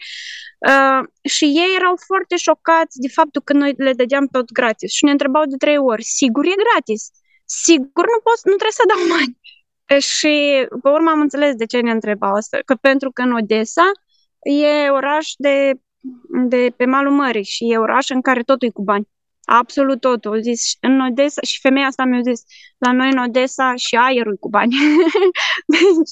Uh, 0.70 1.08
și 1.30 1.46
ei 1.46 1.76
erau 1.76 1.96
foarte 2.06 2.36
șocați 2.36 3.00
de 3.00 3.08
faptul 3.08 3.42
că 3.42 3.54
noi 3.54 3.74
le 3.78 3.94
dădeam 3.94 4.28
tot 4.28 4.52
gratis 4.52 4.92
și 4.92 5.06
ne 5.06 5.12
întrebau 5.12 5.46
de 5.46 5.56
trei 5.58 5.78
ori, 5.78 6.04
sigur 6.04 6.46
e 6.46 6.64
gratis? 6.64 7.12
Sigur 7.46 8.06
nu, 8.14 8.20
pot, 8.26 8.40
nu 8.52 8.56
trebuie 8.60 8.80
să 8.82 8.92
dau 8.94 9.18
bani. 9.18 9.38
Și 10.00 10.66
pe 10.82 10.90
urmă 10.90 11.10
am 11.10 11.20
înțeles 11.20 11.56
de 11.56 11.66
ce 11.66 11.80
ne 11.80 11.92
întrebau 11.92 12.34
asta, 12.34 12.60
că 12.66 12.76
pentru 12.76 13.12
că 13.12 13.22
în 13.22 13.32
Odessa 13.32 13.92
e 14.40 14.90
oraș 14.90 15.32
de, 15.38 15.74
de 16.48 16.74
pe 16.78 16.86
malul 16.86 17.14
mării 17.14 17.44
și 17.44 17.72
e 17.72 17.78
oraș 17.78 18.10
în 18.10 18.22
care 18.22 18.44
totul 18.44 18.68
e 18.68 18.72
cu 18.72 18.84
bani. 18.84 19.08
Absolut 19.44 20.00
totul. 20.00 20.32
Au 20.32 20.40
zis, 20.40 20.78
în 20.82 21.00
Odessa, 21.02 21.42
și 21.42 21.60
femeia 21.60 21.86
asta 21.86 22.04
mi-a 22.04 22.22
zis, 22.22 22.44
la 22.78 22.92
noi 22.92 23.12
în 23.12 23.18
Odessa 23.18 23.76
și 23.76 23.96
aerul 23.96 24.34
e 24.34 24.38
cu 24.40 24.50
bani. 24.50 24.76
deci, 25.74 26.12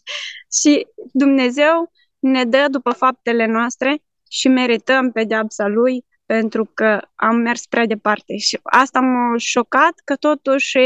și 0.62 0.88
Dumnezeu 1.12 1.92
ne 2.20 2.44
dă 2.44 2.66
după 2.70 2.92
faptele 2.92 3.46
noastre 3.46 4.04
și 4.30 4.48
merităm 4.48 5.12
pedeapsa 5.12 5.68
Lui 5.68 6.06
pentru 6.26 6.72
că 6.74 7.00
am 7.16 7.36
mers 7.36 7.66
prea 7.66 7.86
departe 7.86 8.38
și 8.38 8.60
asta 8.64 9.00
m-a 9.00 9.38
șocat 9.38 9.94
că 10.04 10.16
totuși 10.16 10.78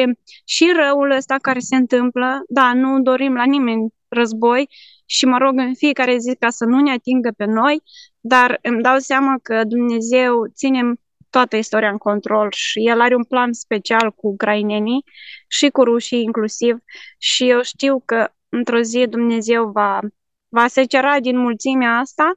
și 0.45 0.71
răul 0.75 1.11
ăsta 1.11 1.35
care 1.41 1.59
se 1.59 1.75
întâmplă, 1.75 2.43
da, 2.47 2.73
nu 2.73 3.01
dorim 3.01 3.33
la 3.33 3.43
nimeni 3.45 3.93
război 4.07 4.69
și 5.05 5.25
mă 5.25 5.37
rog 5.37 5.57
în 5.57 5.75
fiecare 5.75 6.17
zi 6.17 6.35
ca 6.39 6.49
să 6.49 6.65
nu 6.65 6.79
ne 6.81 6.91
atingă 6.91 7.31
pe 7.37 7.45
noi, 7.45 7.81
dar 8.19 8.59
îmi 8.61 8.81
dau 8.81 8.97
seama 8.97 9.39
că 9.43 9.63
Dumnezeu 9.63 10.47
ține 10.53 10.93
toată 11.29 11.55
istoria 11.55 11.89
în 11.89 11.97
control 11.97 12.47
și 12.51 12.87
El 12.87 13.01
are 13.01 13.15
un 13.15 13.23
plan 13.23 13.53
special 13.53 14.11
cu 14.11 14.27
ucrainenii 14.27 15.03
și 15.47 15.69
cu 15.69 15.83
rușii 15.83 16.23
inclusiv 16.23 16.77
și 17.17 17.49
eu 17.49 17.61
știu 17.61 18.01
că 18.05 18.27
într-o 18.49 18.81
zi 18.81 19.05
Dumnezeu 19.07 19.71
va, 19.71 19.99
va 20.47 20.67
secera 20.67 21.19
din 21.19 21.37
mulțimea 21.37 21.97
asta 21.97 22.31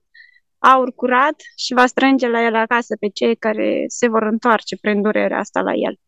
aur 0.63 0.93
curat 0.95 1.35
și 1.57 1.75
va 1.75 1.87
strânge 1.87 2.29
la 2.29 2.45
el 2.45 2.55
acasă 2.55 2.97
pe 3.01 3.09
cei 3.09 3.37
care 3.37 3.85
se 3.89 4.09
vor 4.09 4.23
întoarce 4.23 4.77
prin 4.77 5.03
durerea 5.03 5.39
asta 5.39 5.61
la 5.61 5.73
el. 5.73 5.99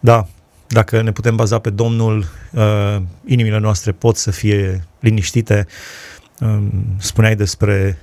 Da, 0.00 0.26
dacă 0.68 1.02
ne 1.02 1.12
putem 1.12 1.36
baza 1.36 1.58
pe 1.58 1.70
Domnul, 1.70 2.24
uh, 2.52 2.96
inimile 3.24 3.58
noastre 3.58 3.92
pot 3.92 4.16
să 4.16 4.30
fie 4.30 4.84
liniștite. 5.00 5.66
Uh, 6.40 6.58
spuneai 6.98 7.36
despre 7.36 7.98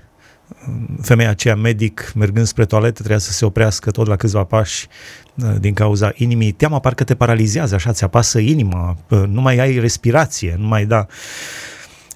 femeia 1.01 1.29
aceea 1.29 1.55
medic, 1.55 2.11
mergând 2.15 2.45
spre 2.45 2.65
toaletă, 2.65 2.93
trebuia 2.93 3.17
să 3.17 3.31
se 3.31 3.45
oprească 3.45 3.91
tot 3.91 4.07
la 4.07 4.15
câțiva 4.15 4.43
pași 4.43 4.87
uh, 5.35 5.55
din 5.59 5.73
cauza 5.73 6.11
inimii. 6.15 6.51
Teama 6.51 6.79
parcă 6.79 7.03
te 7.03 7.15
paralizează, 7.15 7.75
așa, 7.75 7.91
ți 7.91 8.03
apasă 8.03 8.39
inima, 8.39 8.97
uh, 9.09 9.23
nu 9.27 9.41
mai 9.41 9.57
ai 9.57 9.79
respirație, 9.79 10.55
nu 10.57 10.67
mai 10.67 10.85
da. 10.85 11.05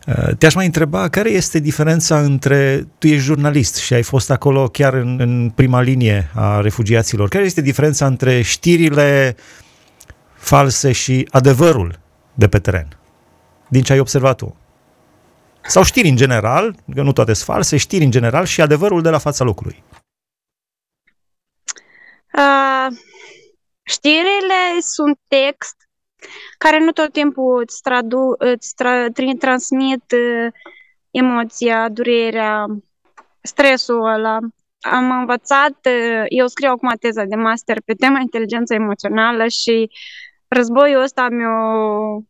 Uh, 0.07 0.35
te-aș 0.37 0.53
mai 0.53 0.65
întreba 0.65 1.09
care 1.09 1.29
este 1.29 1.59
diferența 1.59 2.21
între, 2.21 2.87
tu 2.97 3.07
ești 3.07 3.23
jurnalist 3.23 3.75
și 3.75 3.93
ai 3.93 4.03
fost 4.03 4.31
acolo 4.31 4.67
chiar 4.67 4.93
în, 4.93 5.19
în 5.19 5.49
prima 5.49 5.81
linie 5.81 6.29
a 6.35 6.61
refugiaților, 6.61 7.29
care 7.29 7.43
este 7.43 7.61
diferența 7.61 8.05
între 8.05 8.41
știrile 8.41 9.35
false 10.35 10.91
și 10.91 11.27
adevărul 11.31 11.99
de 12.33 12.47
pe 12.47 12.59
teren, 12.59 12.87
din 13.67 13.81
ce 13.81 13.93
ai 13.93 13.99
observat 13.99 14.37
tu? 14.37 14.55
Sau 15.61 15.83
știri 15.83 16.07
în 16.07 16.15
general, 16.15 16.75
că 16.93 17.01
nu 17.01 17.11
toate 17.11 17.33
sunt 17.33 17.47
false, 17.47 17.77
știri 17.77 18.03
în 18.03 18.11
general 18.11 18.45
și 18.45 18.61
adevărul 18.61 19.01
de 19.01 19.09
la 19.09 19.17
fața 19.17 19.43
locului. 19.43 19.83
Uh, 22.33 22.97
știrile 23.83 24.79
sunt 24.79 25.19
text 25.27 25.75
care 26.57 26.79
nu 26.79 26.91
tot 26.91 27.11
timpul 27.11 27.61
îți, 27.65 27.81
tradu- 27.81 28.35
îți 28.37 28.73
tra- 28.83 29.37
transmit 29.39 30.03
uh, 30.11 30.51
emoția, 31.11 31.89
durerea, 31.89 32.65
stresul 33.41 34.05
ăla. 34.05 34.37
Am 34.79 35.11
învățat, 35.11 35.77
uh, 35.85 36.23
eu 36.27 36.47
scriu 36.47 36.69
acum 36.69 36.91
teza 36.99 37.23
de 37.23 37.35
master 37.35 37.81
pe 37.85 37.93
tema 37.93 38.19
inteligență 38.19 38.73
emoțională 38.73 39.47
și 39.47 39.89
războiul 40.47 41.01
ăsta 41.01 41.27
mi-a 41.29 41.57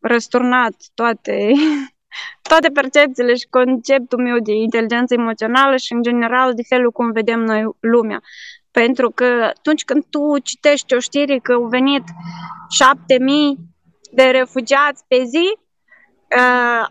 răsturnat 0.02 0.76
toate 0.94 1.52
toate 2.50 2.70
percepțiile 2.70 3.36
și 3.36 3.48
conceptul 3.50 4.22
meu 4.22 4.38
de 4.40 4.54
inteligență 4.54 5.14
emoțională 5.14 5.78
și, 5.78 5.94
în 5.94 6.02
general, 6.02 6.54
de 6.54 6.62
felul 6.68 6.92
cum 6.92 7.12
vedem 7.12 7.40
noi 7.40 7.64
lumea. 7.80 8.22
Pentru 8.72 9.10
că 9.10 9.26
atunci 9.58 9.84
când 9.84 10.04
tu 10.10 10.38
citești 10.40 10.96
o 10.96 11.00
știre 11.00 11.38
că 11.38 11.54
au 11.54 11.68
venit 11.68 12.04
șapte 12.70 13.18
mii 13.20 13.58
de 14.14 14.24
refugiați 14.24 15.04
pe 15.08 15.24
zi, 15.24 15.58
ă, 16.40 16.42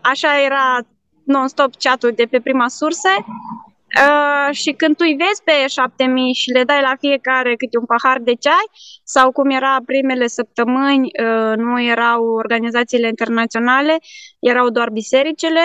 așa 0.01 0.41
era 0.41 0.79
non-stop 1.25 1.75
chatul 1.79 2.11
de 2.15 2.25
pe 2.25 2.39
prima 2.39 2.67
sursă, 2.67 3.09
Uh, 4.01 4.55
și 4.55 4.71
când 4.71 4.95
tu 4.95 5.03
îi 5.07 5.15
vezi 5.15 5.43
pe 5.43 5.67
7000 5.67 6.33
și 6.33 6.49
le 6.49 6.63
dai 6.63 6.81
la 6.81 6.95
fiecare 6.99 7.55
câte 7.55 7.77
un 7.77 7.85
pahar 7.85 8.19
de 8.19 8.33
ceai, 8.33 8.69
sau 9.03 9.31
cum 9.31 9.49
era 9.49 9.77
primele 9.85 10.27
săptămâni, 10.27 11.11
uh, 11.23 11.55
nu 11.55 11.81
erau 11.81 12.23
organizațiile 12.25 13.07
internaționale, 13.07 13.97
erau 14.39 14.69
doar 14.69 14.89
bisericile 14.89 15.59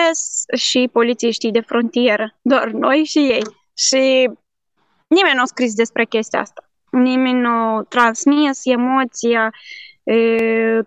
și 0.57 0.89
polițiștii 0.91 1.51
de 1.51 1.59
frontieră, 1.59 2.37
doar 2.41 2.67
noi 2.67 3.03
și 3.03 3.17
ei. 3.17 3.43
Și 3.77 4.29
nimeni 5.07 5.35
nu 5.35 5.41
a 5.41 5.45
scris 5.45 5.73
despre 5.73 6.05
chestia 6.05 6.39
asta. 6.39 6.69
Nimeni 6.91 7.39
nu 7.39 7.49
a 7.49 7.85
transmis 7.89 8.65
emoția, 8.65 9.53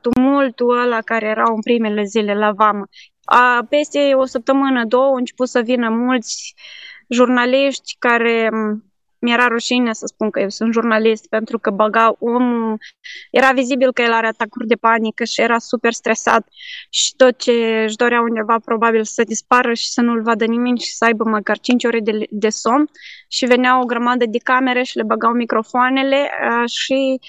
tumultul 0.01 0.79
ăla 0.79 1.01
care 1.01 1.27
erau 1.27 1.55
în 1.55 1.61
primele 1.61 2.05
zile 2.05 2.35
la 2.35 2.53
vamă. 2.53 2.85
Peste 3.69 4.15
o 4.15 4.25
săptămână, 4.25 4.85
două, 4.85 5.05
au 5.05 5.15
început 5.15 5.49
să 5.49 5.61
vină 5.61 5.89
mulți 5.89 6.55
uh, 6.57 6.63
jurnaliști 7.13 7.97
care 7.99 8.51
mi-era 9.19 9.47
rușine 9.47 9.93
să 9.93 10.07
spun 10.07 10.31
că 10.31 10.41
eu 10.41 10.49
sunt 10.49 10.73
jurnalist 10.73 11.29
pentru 11.29 11.59
că 11.59 11.71
băga 11.71 12.15
omul, 12.19 12.79
era 13.31 13.53
vizibil 13.53 13.93
că 13.93 14.03
el 14.03 14.13
are 14.13 14.27
atacuri 14.27 14.67
de 14.67 14.75
panică 14.75 15.25
și 15.25 15.41
era 15.41 15.59
super 15.59 15.93
stresat 15.93 16.49
și 16.91 17.15
tot 17.17 17.39
ce 17.39 17.83
își 17.87 17.97
dorea 17.97 18.21
undeva 18.21 18.59
probabil 18.65 19.05
să 19.05 19.23
dispară 19.23 19.75
și 19.75 19.91
să 19.91 20.01
nu-l 20.01 20.23
vadă 20.23 20.45
nimeni 20.45 20.79
și 20.79 20.95
să 20.95 21.05
aibă 21.05 21.25
măcar 21.25 21.59
5 21.59 21.85
ore 21.85 22.01
de, 22.01 22.27
de 22.31 22.49
somn 22.49 22.91
și 23.29 23.47
venea 23.47 23.81
o 23.81 23.85
grămadă 23.85 24.25
de 24.29 24.39
camere 24.39 24.83
și 24.83 24.97
le 24.97 25.03
băgau 25.03 25.33
microfoanele 25.33 26.31
și 26.67 27.21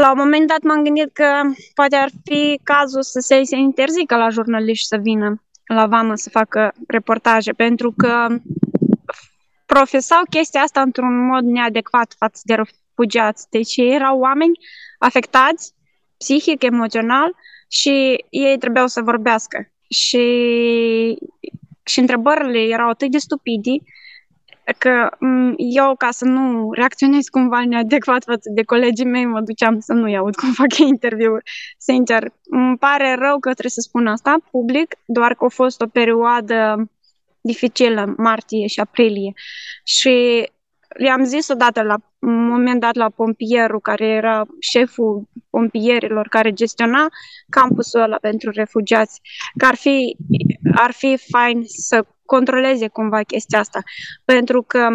la 0.00 0.10
un 0.10 0.18
moment 0.18 0.48
dat 0.48 0.62
m-am 0.62 0.82
gândit 0.82 1.12
că 1.12 1.42
poate 1.74 1.96
ar 1.96 2.10
fi 2.24 2.60
cazul 2.62 3.02
să 3.02 3.20
se, 3.20 3.42
se 3.42 3.56
interzică 3.56 4.16
la 4.16 4.28
jurnaliști 4.28 4.86
să 4.86 4.96
vină 4.96 5.42
la 5.66 5.86
vamă 5.86 6.14
să 6.14 6.30
facă 6.30 6.72
reportaje, 6.86 7.52
pentru 7.52 7.92
că 7.96 8.28
profesau 9.66 10.22
chestia 10.30 10.60
asta 10.60 10.80
într-un 10.80 11.26
mod 11.26 11.44
neadecvat 11.44 12.14
față 12.18 12.40
de 12.44 12.54
refugiați. 12.54 13.46
Deci 13.50 13.76
ei 13.76 13.94
erau 13.94 14.18
oameni 14.18 14.58
afectați 14.98 15.74
psihic, 16.18 16.62
emoțional 16.62 17.34
și 17.68 18.24
ei 18.30 18.58
trebuiau 18.58 18.86
să 18.86 19.02
vorbească. 19.02 19.72
Și, 19.88 20.24
și 21.84 22.00
întrebările 22.00 22.58
erau 22.58 22.88
atât 22.88 23.10
de 23.10 23.18
stupide 23.18 23.70
că 24.78 25.08
eu, 25.56 25.94
ca 25.96 26.10
să 26.10 26.24
nu 26.24 26.72
reacționez 26.72 27.28
cumva 27.28 27.64
neadecvat 27.64 28.24
față 28.24 28.50
de 28.54 28.62
colegii 28.62 29.04
mei, 29.04 29.24
mă 29.24 29.40
duceam 29.40 29.80
să 29.80 29.92
nu-i 29.92 30.16
aud 30.16 30.34
cum 30.36 30.52
fac 30.52 30.76
interviuri. 30.76 31.50
Sincer, 31.78 32.32
îmi 32.44 32.78
pare 32.78 33.14
rău 33.14 33.38
că 33.38 33.50
trebuie 33.50 33.70
să 33.70 33.80
spun 33.80 34.06
asta 34.06 34.36
public, 34.50 34.94
doar 35.04 35.34
că 35.34 35.44
a 35.44 35.48
fost 35.48 35.80
o 35.80 35.86
perioadă 35.86 36.88
dificilă, 37.40 38.14
martie 38.16 38.66
și 38.66 38.80
aprilie. 38.80 39.32
Și 39.84 40.46
le-am 40.98 41.24
zis 41.24 41.48
odată 41.48 41.82
la 41.82 41.96
un 42.18 42.46
moment 42.46 42.80
dat 42.80 42.94
la 42.94 43.08
pompierul 43.08 43.80
care 43.80 44.06
era 44.06 44.46
șeful 44.60 45.28
pompierilor 45.50 46.28
care 46.28 46.52
gestiona 46.52 47.06
campusul 47.48 48.00
ăla 48.00 48.16
pentru 48.16 48.50
refugiați, 48.50 49.20
că 49.56 49.66
ar 49.66 49.74
fi, 49.74 50.16
ar 50.74 50.92
fi 50.92 51.18
fain 51.30 51.62
să 51.66 52.04
controleze 52.24 52.88
cumva 52.88 53.22
chestia 53.22 53.58
asta, 53.58 53.80
pentru 54.24 54.62
că 54.62 54.88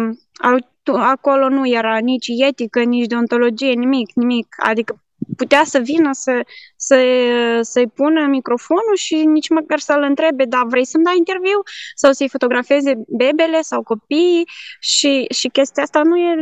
acolo 0.96 1.48
nu 1.48 1.68
era 1.68 1.98
nici 1.98 2.28
etică, 2.48 2.82
nici 2.82 3.06
deontologie, 3.06 3.72
nimic, 3.72 4.14
nimic. 4.14 4.46
Adică 4.56 5.02
putea 5.36 5.62
să 5.64 5.78
vină 5.78 6.08
să, 6.12 6.40
să, 6.76 6.96
să-i 7.60 7.88
pună 7.94 8.26
microfonul 8.26 8.96
și 8.96 9.14
nici 9.14 9.48
măcar 9.48 9.78
să-l 9.78 10.02
întrebe, 10.08 10.44
da, 10.44 10.62
vrei 10.68 10.86
să-mi 10.86 11.04
dai 11.04 11.16
interviu? 11.16 11.62
Sau 11.94 12.12
să-i 12.12 12.28
fotografeze 12.28 12.92
bebele 13.08 13.60
sau 13.60 13.82
copiii 13.82 14.48
și, 14.80 15.26
și 15.34 15.48
chestia 15.48 15.82
asta 15.82 16.00
nu 16.02 16.16
e 16.16 16.34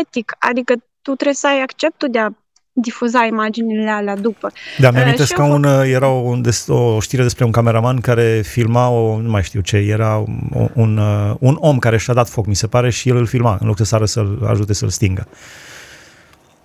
etic. 0.00 0.36
Adică 0.38 0.74
tu 1.02 1.12
trebuie 1.14 1.34
să 1.34 1.46
ai 1.46 1.60
acceptul 1.60 2.08
de 2.10 2.18
a 2.18 2.30
difuza 2.76 3.24
imaginile 3.24 3.90
alea 3.90 4.16
după. 4.16 4.52
Da, 4.78 4.90
mi 4.90 5.00
amintesc 5.00 5.30
uh, 5.30 5.36
că 5.36 5.42
un, 5.42 5.64
era 5.84 6.08
o, 6.08 6.36
o 6.68 7.00
știre 7.00 7.22
despre 7.22 7.44
un 7.44 7.50
cameraman 7.50 8.00
care 8.00 8.40
filma 8.40 8.88
o, 8.88 9.20
nu 9.20 9.30
mai 9.30 9.42
știu 9.42 9.60
ce, 9.60 9.76
era 9.76 10.16
un, 10.16 10.68
un, 10.74 10.96
uh, 10.96 11.34
un 11.40 11.56
om 11.58 11.78
care 11.78 11.96
și-a 11.96 12.14
dat 12.14 12.28
foc, 12.28 12.46
mi 12.46 12.54
se 12.54 12.66
pare, 12.66 12.90
și 12.90 13.08
el 13.08 13.16
îl 13.16 13.26
filma, 13.26 13.58
în 13.60 13.66
loc 13.66 13.76
să 13.76 13.84
sară 13.84 14.04
să-l 14.04 14.46
ajute 14.48 14.72
să-l 14.72 14.88
stingă. 14.88 15.26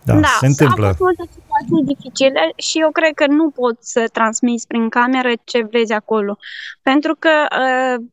Da, 0.03 0.13
da 0.13 0.27
se 0.39 0.45
întâmplă. 0.45 0.85
Au 0.85 0.93
fost 0.93 1.17
multe 1.17 1.29
situații 1.59 1.93
dificile 1.93 2.43
și 2.55 2.79
eu 2.79 2.91
cred 2.91 3.13
că 3.13 3.25
nu 3.27 3.49
poți 3.49 3.91
să 3.91 4.09
transmiți 4.13 4.67
prin 4.67 4.89
cameră 4.89 5.31
ce 5.43 5.67
vezi 5.71 5.93
acolo. 5.93 6.37
Pentru 6.81 7.15
că 7.19 7.29
uh, 7.63 8.05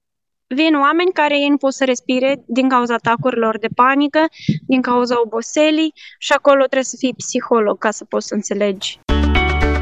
vin 0.47 0.75
oameni 0.75 1.13
care 1.13 1.35
ei 1.39 1.49
nu 1.49 1.57
pot 1.57 1.73
să 1.73 1.85
respire 1.85 2.43
din 2.47 2.69
cauza 2.69 2.95
atacurilor 2.95 3.59
de 3.59 3.69
panică, 3.75 4.23
din 4.67 4.81
cauza 4.81 5.15
oboselii 5.25 5.93
și 6.19 6.33
acolo 6.33 6.59
trebuie 6.59 6.93
să 6.95 6.97
fii 6.99 7.15
psiholog 7.17 7.79
ca 7.79 7.91
să 7.91 8.05
poți 8.05 8.27
să 8.27 8.35
înțelegi. 8.35 9.01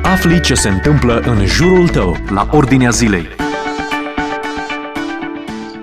Afli 0.02 0.40
ce 0.40 0.54
se 0.54 0.68
întâmplă 0.68 1.20
în 1.20 1.46
jurul 1.46 1.88
tău, 1.88 2.16
la 2.30 2.48
ordinea 2.52 2.90
zilei. 2.90 3.26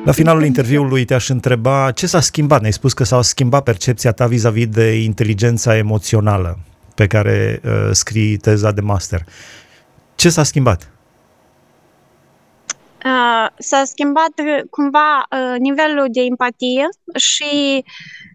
La 0.05 0.11
finalul 0.11 0.45
interviului 0.45 1.05
te-aș 1.05 1.29
întreba 1.29 1.91
ce 1.91 2.07
s-a 2.07 2.19
schimbat. 2.19 2.59
Ne-ai 2.59 2.73
spus 2.73 2.93
că 2.93 3.03
s-a 3.03 3.21
schimbat 3.21 3.63
percepția 3.63 4.11
ta 4.11 4.27
vis-a-vis 4.27 4.67
de 4.67 5.03
inteligența 5.03 5.77
emoțională 5.77 6.59
pe 7.01 7.07
care 7.07 7.61
uh, 7.65 7.89
scrii 7.91 8.37
teza 8.37 8.71
de 8.71 8.81
master. 8.81 9.21
Ce 10.15 10.29
s-a 10.29 10.43
schimbat? 10.43 10.89
Uh, 13.05 13.47
s-a 13.57 13.83
schimbat 13.83 14.33
uh, 14.37 14.61
cumva 14.69 15.17
uh, 15.17 15.59
nivelul 15.59 16.07
de 16.11 16.21
empatie 16.21 16.87
și 17.15 17.83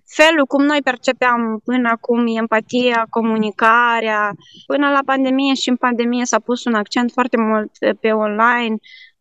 felul 0.07 0.46
cum 0.46 0.64
noi 0.64 0.83
percepeam 0.83 1.61
până 1.64 1.88
acum 1.88 2.37
empatia, 2.37 3.07
comunicarea. 3.11 4.33
Până 4.66 4.88
la 4.88 5.00
pandemie 5.05 5.55
și 5.55 5.68
în 5.68 5.76
pandemie 5.76 6.24
s-a 6.24 6.38
pus 6.38 6.64
un 6.64 6.74
accent 6.74 7.11
foarte 7.12 7.37
mult 7.37 7.70
pe 8.00 8.11
online, 8.11 8.76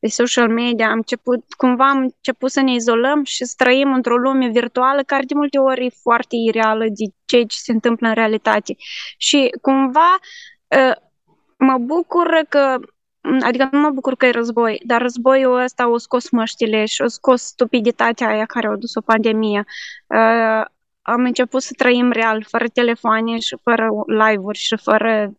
pe 0.06 0.12
social 0.12 0.50
media. 0.50 0.90
Am 0.90 0.96
început, 0.96 1.54
cumva 1.58 1.90
am 1.90 1.98
început 1.98 2.52
să 2.52 2.62
ne 2.62 2.74
izolăm 2.74 3.24
și 3.24 3.46
să 3.46 3.54
trăim 3.58 3.94
într-o 3.94 4.18
lume 4.18 4.48
virtuală 4.48 5.02
care 5.04 5.24
de 5.26 5.34
multe 5.34 5.58
ori 5.58 5.86
e 5.86 5.90
foarte 6.02 6.36
ireală 6.48 6.84
de 6.84 7.14
ceea 7.26 7.44
ce 7.46 7.58
se 7.58 7.72
întâmplă 7.72 8.08
în 8.08 8.14
realitate. 8.14 8.76
Și 9.18 9.50
cumva 9.62 10.18
mă 11.58 11.78
bucur 11.78 12.46
că 12.50 12.78
Adică 13.42 13.68
nu 13.72 13.80
mă 13.80 13.90
bucur 13.90 14.16
că 14.16 14.26
e 14.26 14.32
război, 14.32 14.82
dar 14.86 15.02
războiul 15.02 15.64
ăsta 15.64 15.84
a 15.84 15.98
scos 15.98 16.30
măștile 16.30 16.86
și 16.86 17.02
a 17.02 17.08
scos 17.08 17.42
stupiditatea 17.42 18.28
aia 18.28 18.46
care 18.46 18.68
a 18.68 18.76
dus 18.76 18.96
o 18.96 19.02
pandemie. 19.02 19.64
Uh, 20.08 20.66
am 21.02 21.24
început 21.24 21.62
să 21.62 21.74
trăim 21.78 22.12
real, 22.12 22.46
fără 22.50 22.66
telefoane 22.68 23.40
și 23.40 23.58
fără 23.64 23.88
live-uri 24.08 24.58
și 24.58 24.78
fără 24.78 25.34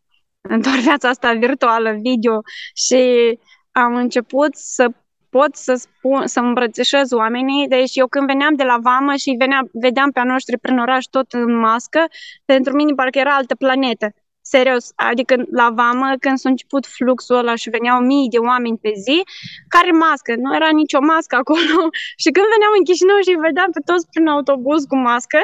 doar 0.65 0.79
viața 0.79 1.09
asta 1.09 1.33
virtuală, 1.33 1.93
video 1.93 2.41
și 2.75 3.39
am 3.85 3.95
început 3.95 4.55
să 4.55 4.89
pot 5.31 5.57
să 5.57 5.75
spun, 5.75 6.27
să 6.27 6.41
îmbrățișez 6.41 7.13
oamenii. 7.13 7.69
Deci 7.69 7.97
eu 7.97 8.07
când 8.07 8.27
veneam 8.27 8.55
de 8.55 8.63
la 8.63 8.79
vamă 8.83 9.15
și 9.15 9.31
veneam, 9.39 9.69
vedeam 9.73 10.11
pe 10.11 10.21
a 10.21 10.25
noștri 10.25 10.59
prin 10.59 10.79
oraș 10.79 11.05
tot 11.05 11.33
în 11.33 11.59
mască, 11.59 12.05
pentru 12.45 12.77
mine 12.77 12.93
parcă 12.95 13.19
era 13.19 13.35
altă 13.35 13.55
planetă. 13.55 14.07
Serios, 14.41 14.93
adică 14.95 15.35
la 15.51 15.71
vamă, 15.71 16.15
când 16.21 16.39
s-a 16.39 16.49
început 16.49 16.87
fluxul 16.87 17.37
ăla 17.37 17.55
și 17.55 17.71
veneau 17.71 18.01
mii 18.01 18.29
de 18.29 18.39
oameni 18.39 18.79
pe 18.79 18.93
zi, 19.05 19.23
care 19.69 19.91
mască? 19.91 20.35
Nu 20.37 20.55
era 20.55 20.69
nicio 20.69 21.01
mască 21.01 21.37
acolo. 21.37 21.81
și 22.23 22.29
când 22.35 22.47
veneam 22.55 22.73
în 22.79 22.85
Chișinău 22.85 23.21
și 23.27 23.45
vedeam 23.47 23.71
pe 23.73 23.81
toți 23.85 24.07
prin 24.11 24.27
autobuz 24.27 24.85
cu 24.85 24.97
mască, 24.97 25.41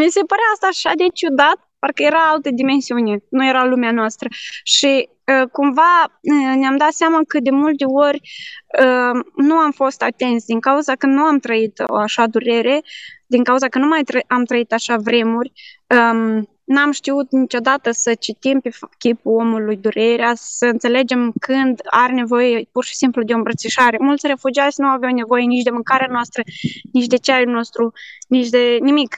mi 0.00 0.14
se 0.16 0.20
părea 0.30 0.50
asta 0.52 0.66
așa 0.66 0.92
de 0.96 1.06
ciudat, 1.18 1.58
parcă 1.78 2.02
era 2.02 2.22
altă 2.32 2.50
dimensiune, 2.50 3.14
nu 3.28 3.46
era 3.46 3.64
lumea 3.64 3.92
noastră. 3.92 4.28
Și 4.74 4.92
uh, 5.08 5.15
cumva 5.52 6.04
uh, 6.04 6.56
ne-am 6.56 6.76
dat 6.76 6.92
seama 6.92 7.20
că 7.28 7.40
de 7.40 7.50
multe 7.50 7.84
ori 7.84 8.20
uh, 8.80 9.20
nu 9.36 9.54
am 9.54 9.70
fost 9.70 10.02
atenți 10.02 10.46
din 10.46 10.60
cauza 10.60 10.94
că 10.94 11.06
nu 11.06 11.22
am 11.22 11.38
trăit 11.38 11.82
o 11.86 11.96
așa 11.96 12.26
durere, 12.26 12.80
din 13.26 13.44
cauza 13.44 13.68
că 13.68 13.78
nu 13.78 13.86
mai 13.86 14.02
tră- 14.02 14.26
am 14.26 14.44
trăit 14.44 14.72
așa 14.72 14.96
vremuri. 14.96 15.52
Um, 15.86 16.48
N-am 16.64 16.90
știut 16.90 17.30
niciodată 17.30 17.90
să 17.90 18.14
citim 18.14 18.60
pe 18.60 18.70
chipul 18.98 19.32
omului 19.32 19.76
durerea, 19.76 20.32
să 20.34 20.66
înțelegem 20.66 21.32
când 21.40 21.80
are 21.84 22.12
nevoie 22.12 22.68
pur 22.72 22.84
și 22.84 22.94
simplu 22.96 23.22
de 23.22 23.32
o 23.32 23.36
îmbrățișare. 23.36 23.96
Mulți 24.00 24.26
refugiați 24.26 24.80
nu 24.80 24.86
aveau 24.86 25.12
nevoie 25.12 25.44
nici 25.44 25.62
de 25.62 25.70
mâncarea 25.70 26.06
noastră, 26.10 26.42
nici 26.92 27.06
de 27.06 27.16
ceaiul 27.16 27.52
nostru, 27.52 27.92
nici 28.28 28.48
de 28.48 28.78
nimic. 28.80 29.16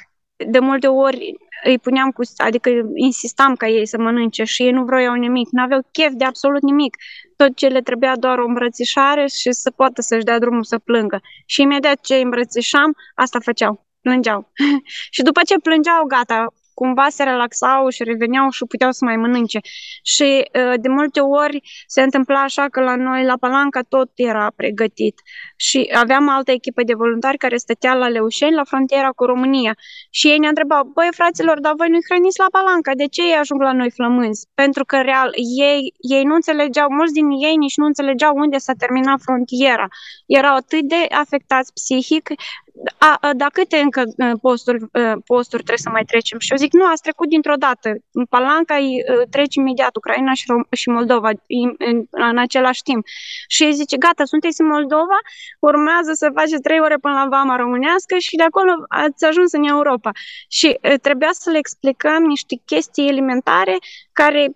De 0.51 0.59
multe 0.59 0.87
ori 0.87 1.35
îi 1.65 1.79
puneam 1.79 2.11
cu, 2.11 2.23
adică 2.37 2.71
insistam 2.95 3.55
ca 3.55 3.69
ei 3.69 3.87
să 3.87 3.99
mănânce 3.99 4.45
și 4.45 4.63
ei 4.63 4.71
nu 4.71 4.85
vroiau 4.85 5.15
nimic, 5.15 5.49
nu 5.51 5.63
aveau 5.63 5.81
chef 5.93 6.13
de 6.13 6.25
absolut 6.25 6.63
nimic. 6.63 6.97
Tot 7.37 7.57
ce 7.57 7.67
le 7.67 7.81
trebuia 7.81 8.17
doar 8.17 8.39
o 8.39 8.47
îmbrățișare 8.47 9.27
și 9.27 9.53
să 9.53 9.71
poată 9.71 10.01
să-și 10.03 10.25
dea 10.25 10.39
drumul 10.39 10.65
să 10.65 10.79
plângă. 10.79 11.21
Și 11.47 11.63
imediat 11.63 12.01
ce 12.01 12.15
îi 12.15 12.23
îmbrățișam, 12.23 12.95
asta 13.15 13.39
făceau 13.41 13.87
plângeau. 14.01 14.53
și 15.15 15.23
după 15.23 15.41
ce 15.47 15.55
plângeau, 15.59 16.05
gata, 16.05 16.47
cumva 16.79 17.07
se 17.09 17.23
relaxau 17.23 17.89
și 17.89 18.03
reveneau 18.03 18.51
și 18.51 18.65
puteau 18.65 18.91
să 18.91 19.05
mai 19.05 19.17
mănânce. 19.17 19.59
Și 20.03 20.29
ă, 20.55 20.77
de 20.77 20.89
multe 20.89 21.21
ori 21.21 21.59
se 21.87 22.03
întâmpla 22.03 22.41
așa 22.43 22.65
că 22.71 22.81
la 22.81 22.97
noi, 22.97 23.25
la 23.25 23.37
Palanca, 23.41 23.81
tot 23.89 24.11
era 24.15 24.47
pregătit. 24.57 25.17
Și 25.57 25.91
aveam 26.03 26.29
altă 26.29 26.51
echipă 26.51 26.83
de 26.83 26.95
voluntari 26.95 27.37
care 27.37 27.57
stătea 27.57 27.95
la 27.95 28.09
Leușeni, 28.09 28.55
la 28.55 28.65
frontiera 28.65 29.11
cu 29.11 29.25
România. 29.25 29.75
Și 30.11 30.29
ei 30.29 30.39
ne 30.39 30.49
întrebau, 30.49 30.83
băi 30.95 31.09
fraților, 31.11 31.61
dar 31.61 31.73
voi 31.77 31.89
nu 31.89 31.99
hrăniți 32.09 32.39
la 32.39 32.47
Palanca, 32.51 32.93
de 32.95 33.07
ce 33.07 33.23
ei 33.23 33.37
ajung 33.43 33.61
la 33.61 33.73
noi 33.73 33.91
flămânzi? 33.91 34.47
Pentru 34.55 34.85
că 34.85 34.97
real, 35.01 35.31
ei, 35.71 35.95
ei 36.17 36.25
nu 36.25 36.35
înțelegeau, 36.35 36.89
mulți 36.91 37.13
din 37.13 37.29
ei 37.31 37.57
nici 37.57 37.77
nu 37.77 37.87
înțelegeau 37.87 38.33
unde 38.37 38.59
s-a 38.59 38.73
terminat 38.79 39.21
frontiera. 39.21 39.87
Erau 40.27 40.55
atât 40.55 40.83
de 40.83 41.01
afectați 41.25 41.73
psihic 41.73 42.27
a, 42.99 43.17
a, 43.21 43.33
da 43.33 43.47
câte 43.53 43.77
încă 43.77 44.03
posturi, 44.41 44.79
posturi 45.27 45.63
trebuie 45.63 45.87
să 45.87 45.91
mai 45.91 46.05
trecem? 46.05 46.39
Și 46.39 46.51
eu 46.51 46.57
zic, 46.57 46.73
nu, 46.73 46.85
ați 46.87 47.03
trecut 47.03 47.29
dintr-o 47.29 47.55
dată. 47.55 47.89
În 48.13 48.25
Palanca 48.25 48.77
treci 49.31 49.55
imediat 49.55 49.97
Ucraina 49.97 50.33
și, 50.33 50.45
Rom- 50.53 50.69
și 50.71 50.89
Moldova 50.89 51.29
în, 51.29 51.75
în, 51.79 52.05
în 52.11 52.39
același 52.39 52.83
timp. 52.83 53.07
Și 53.47 53.65
ei 53.65 53.73
zice, 53.73 53.97
gata, 53.97 54.25
sunteți 54.25 54.61
în 54.61 54.67
Moldova, 54.67 55.19
urmează 55.61 56.13
să 56.13 56.31
faceți 56.35 56.63
trei 56.63 56.81
ore 56.81 56.97
până 56.97 57.15
la 57.15 57.27
vama 57.29 57.57
românească 57.57 58.19
și 58.19 58.37
de 58.37 58.43
acolo 58.43 58.73
ați 58.89 59.25
ajuns 59.25 59.53
în 59.53 59.65
Europa. 59.65 60.11
Și 60.49 60.79
trebuia 61.03 61.31
să 61.33 61.51
le 61.51 61.59
explicăm 61.59 62.23
niște 62.23 62.61
chestii 62.65 63.09
elementare 63.09 63.77
care 64.13 64.53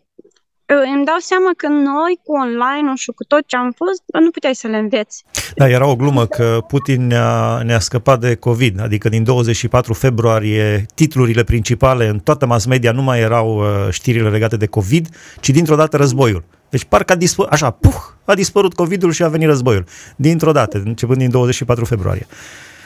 îmi 0.94 1.04
dau 1.04 1.18
seama 1.18 1.50
că 1.56 1.68
noi 1.68 2.20
cu 2.24 2.32
online-ul 2.32 2.96
și 2.96 3.10
cu 3.10 3.24
tot 3.24 3.46
ce 3.46 3.56
am 3.56 3.72
fost, 3.76 4.02
nu 4.20 4.30
puteai 4.30 4.54
să 4.54 4.66
le 4.68 4.76
înveți. 4.76 5.24
Da, 5.56 5.68
era 5.68 5.86
o 5.86 5.96
glumă 5.96 6.26
că 6.26 6.64
Putin 6.68 7.06
ne-a, 7.06 7.62
ne-a 7.62 7.78
scăpat 7.78 8.20
de 8.20 8.34
COVID, 8.34 8.80
adică 8.80 9.08
din 9.08 9.24
24 9.24 9.92
februarie 9.92 10.86
titlurile 10.94 11.44
principale 11.44 12.06
în 12.06 12.18
toată 12.18 12.46
mass 12.46 12.66
media 12.66 12.92
nu 12.92 13.02
mai 13.02 13.20
erau 13.20 13.58
uh, 13.58 13.90
știrile 13.90 14.28
legate 14.28 14.56
de 14.56 14.66
COVID, 14.66 15.08
ci 15.40 15.50
dintr-o 15.50 15.76
dată 15.76 15.96
războiul. 15.96 16.44
Deci 16.70 16.84
parcă 16.84 17.12
a 17.12 17.16
dispărut, 17.16 17.52
așa, 17.52 17.70
puh, 17.70 18.00
a 18.24 18.34
dispărut 18.34 18.74
COVID-ul 18.74 19.12
și 19.12 19.22
a 19.22 19.28
venit 19.28 19.48
războiul. 19.48 19.84
Dintr-o 20.16 20.52
dată, 20.52 20.82
începând 20.84 21.18
din 21.18 21.30
24 21.30 21.84
februarie. 21.84 22.26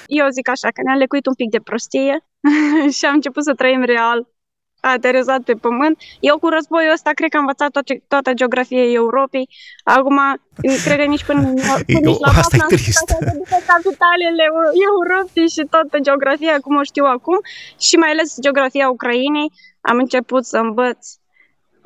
Eu 0.06 0.26
zic 0.28 0.48
așa, 0.48 0.68
că 0.68 0.80
ne-a 0.84 0.94
lecuit 0.94 1.26
un 1.26 1.34
pic 1.34 1.50
de 1.50 1.58
prostie 1.58 2.24
și 2.96 3.04
am 3.04 3.14
început 3.14 3.44
să 3.44 3.52
trăim 3.54 3.82
real 3.84 4.26
a 4.80 4.90
aterizat 4.90 5.42
pe 5.42 5.54
pământ. 5.54 5.98
Eu 6.20 6.38
cu 6.38 6.48
războiul 6.48 6.92
ăsta 6.92 7.10
cred 7.10 7.30
că 7.30 7.36
am 7.36 7.42
învățat 7.42 7.70
toată, 7.70 7.94
toată 8.08 8.32
geografia 8.32 8.84
Europei. 9.02 9.48
Acum, 9.84 10.18
cred 10.84 10.98
că 10.98 11.04
nici 11.04 11.24
până, 11.24 11.40
până 11.92 12.10
Eu, 12.10 12.16
la 12.20 12.28
asta 12.28 12.56
e 12.56 12.74
trist. 12.74 13.08
capitalele 13.66 14.44
Europei 14.90 15.48
și 15.48 15.62
toată 15.70 15.98
geografia, 15.98 16.58
cum 16.60 16.76
o 16.76 16.82
știu 16.82 17.04
acum, 17.04 17.38
și 17.78 17.96
mai 17.96 18.10
ales 18.10 18.36
geografia 18.40 18.88
Ucrainei, 18.88 19.52
am 19.80 19.96
început 19.96 20.44
să 20.44 20.56
învăț 20.56 20.98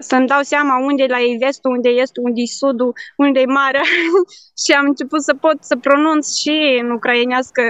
să-mi 0.01 0.27
dau 0.27 0.43
seama 0.43 0.79
unde 0.79 1.03
e 1.03 1.07
la 1.07 1.21
ei 1.21 1.37
vestul, 1.37 1.71
unde 1.71 1.89
e 1.89 2.01
estul, 2.01 2.25
unde 2.25 2.41
e 2.41 2.47
sudul, 2.47 2.93
unde 3.17 3.41
e 3.41 3.45
marea 3.45 3.83
și 4.65 4.73
am 4.73 4.85
început 4.85 5.23
să 5.23 5.35
pot 5.35 5.57
să 5.65 5.77
pronunț 5.77 6.37
și 6.37 6.81
în 6.83 6.91
ucrainească 6.91 7.63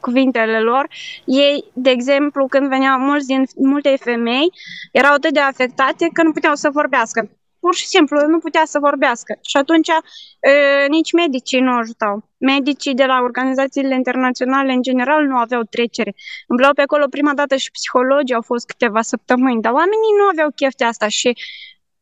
cuvintele 0.00 0.60
lor. 0.60 0.88
Ei, 1.24 1.64
de 1.72 1.90
exemplu, 1.90 2.46
când 2.46 2.68
veneau 2.68 2.98
mulți 2.98 3.26
din 3.26 3.44
multe 3.56 3.96
femei, 4.00 4.52
erau 4.92 5.12
atât 5.12 5.32
de 5.32 5.40
afectate 5.40 6.08
că 6.12 6.22
nu 6.22 6.32
puteau 6.32 6.54
să 6.54 6.70
vorbească. 6.72 7.30
Pur 7.60 7.74
și 7.74 7.86
simplu 7.86 8.26
nu 8.26 8.38
putea 8.38 8.62
să 8.64 8.78
vorbească. 8.78 9.38
Și 9.40 9.56
atunci 9.56 9.88
e, 9.88 10.86
nici 10.88 11.12
medicii 11.12 11.60
nu 11.60 11.72
ajutau. 11.72 12.30
Medicii 12.38 12.94
de 12.94 13.04
la 13.04 13.20
organizațiile 13.22 13.94
internaționale, 13.94 14.72
în 14.72 14.82
general, 14.82 15.24
nu 15.24 15.36
aveau 15.36 15.62
trecere. 15.62 16.14
Îmblau 16.46 16.72
pe 16.72 16.82
acolo 16.82 17.06
prima 17.10 17.34
dată 17.34 17.56
și 17.56 17.70
psihologii 17.70 18.34
au 18.34 18.42
fost 18.42 18.66
câteva 18.66 19.02
săptămâni, 19.02 19.60
dar 19.62 19.72
oamenii 19.72 20.16
nu 20.18 20.24
aveau 20.30 20.48
chef 20.54 20.74
de 20.76 20.84
asta 20.84 21.08
și 21.08 21.36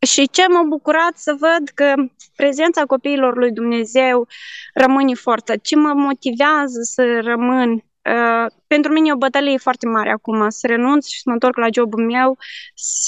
și 0.05 0.29
ce 0.29 0.49
m-a 0.49 0.63
bucurat 0.63 1.17
să 1.17 1.37
văd 1.39 1.69
că 1.75 1.95
prezența 2.37 2.83
copiilor 2.83 3.37
lui 3.37 3.53
Dumnezeu 3.53 4.27
rămâne 4.75 5.15
forță. 5.15 5.57
Ce 5.63 5.77
mă 5.77 5.93
motivează 5.95 6.81
să 6.83 7.21
rămân 7.23 7.85
Uh, 8.11 8.51
pentru 8.67 8.93
mine 8.93 9.09
e 9.09 9.13
o 9.13 9.17
bătălie 9.17 9.59
foarte 9.59 9.87
mare 9.87 10.11
acum, 10.11 10.49
să 10.49 10.67
renunț 10.67 11.07
și 11.07 11.17
să 11.17 11.23
mă 11.27 11.33
întorc 11.33 11.57
la 11.57 11.67
jobul 11.73 12.05
meu 12.05 12.39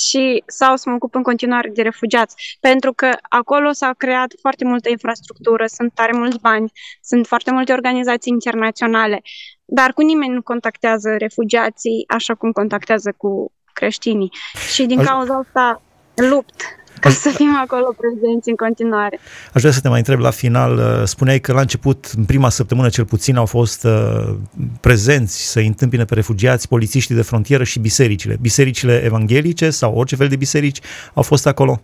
și 0.09 0.43
sau 0.47 0.77
să 0.77 0.89
mă 0.89 0.95
ocup 0.95 1.15
în 1.15 1.23
continuare 1.23 1.69
de 1.69 1.83
refugiați. 1.83 2.57
Pentru 2.61 2.93
că 2.93 3.11
acolo 3.29 3.73
s-a 3.73 3.93
creat 3.97 4.33
foarte 4.41 4.65
multă 4.65 4.89
infrastructură, 4.89 5.67
sunt 5.67 5.95
tare 5.95 6.13
mulți 6.13 6.41
bani, 6.41 6.73
sunt 7.03 7.27
foarte 7.27 7.51
multe 7.51 7.73
organizații 7.73 8.33
internaționale, 8.33 9.23
dar 9.65 9.93
cu 9.93 10.03
nimeni 10.03 10.35
nu 10.35 10.43
contactează 10.43 11.15
refugiații 11.19 12.05
așa 12.09 12.35
cum 12.35 12.53
contactează 12.53 13.15
cu 13.17 13.53
creștinii. 13.73 14.33
Și 14.73 14.87
din 14.87 15.05
cauza 15.05 15.35
asta 15.35 15.83
lupt 16.15 16.63
ca 17.01 17.11
să 17.11 17.29
fim 17.29 17.57
acolo 17.63 17.95
prezenți 17.97 18.49
în 18.49 18.57
continuare. 18.57 19.19
Aș 19.53 19.61
vrea 19.61 19.73
să 19.73 19.81
te 19.81 19.89
mai 19.89 19.99
întreb 19.99 20.19
la 20.19 20.31
final, 20.31 20.77
uh, 20.77 21.03
spuneai 21.05 21.41
că 21.41 21.53
la 21.53 21.61
început, 21.61 22.13
în 22.17 22.25
prima 22.25 22.49
săptămână 22.49 22.89
cel 22.89 23.05
puțin, 23.05 23.37
au 23.37 23.47
fost 23.47 23.85
uh, 23.85 24.35
prezenți 24.81 25.51
să 25.51 25.59
întâmpine 25.59 26.05
pe 26.05 26.15
refugiați, 26.15 26.69
polițiștii 26.69 27.15
de 27.15 27.23
frontieră 27.23 27.65
și 27.65 27.79
bisericile. 27.79 28.37
Bisericile 28.41 29.03
evanghelice 29.05 29.71
sau 29.71 29.95
orice 29.95 30.17
fel 30.17 30.29
de 30.29 30.37
biserici 30.37 30.81
au 31.15 31.23
fost 31.23 31.47
acolo? 31.47 31.81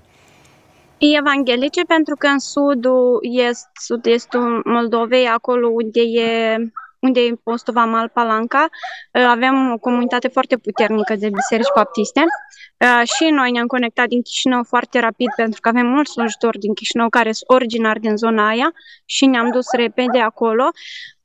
Evanghelice, 0.98 1.83
pentru 1.87 2.14
că 2.18 2.27
în 2.27 2.38
sudul 2.38 3.20
est, 3.48 3.68
sud-estul 3.72 4.62
Moldovei, 4.64 5.27
acolo 5.27 5.68
unde 5.68 6.01
e 6.01 6.57
unde 7.03 7.21
e 7.21 7.35
postul 7.43 7.75
Vamal 7.75 8.09
Palanca, 8.09 8.69
uh, 9.12 9.23
avem 9.23 9.73
o 9.73 9.79
comunitate 9.79 10.29
foarte 10.29 10.57
puternică 10.57 11.15
de 11.17 11.29
biserici 11.29 11.75
baptiste 11.75 12.21
uh, 12.21 13.09
și 13.15 13.25
noi 13.31 13.51
ne-am 13.51 13.67
conectat 13.67 14.09
din 14.09 14.23
Chișinău 14.23 14.62
foarte 14.62 14.99
rapid 15.01 15.29
pentru 15.37 15.61
că 15.61 15.69
avem 15.69 15.87
mulți 15.87 16.12
slujitori 16.12 16.59
din 16.59 16.75
Chișinău 16.75 17.09
care 17.09 17.33
sunt 17.33 17.51
originari 17.51 18.01
din 18.01 18.17
zona 18.17 18.49
aia 18.49 18.73
și 19.05 19.27
ne-am 19.27 19.51
dus 19.51 19.67
repede 19.73 20.19
acolo. 20.19 20.65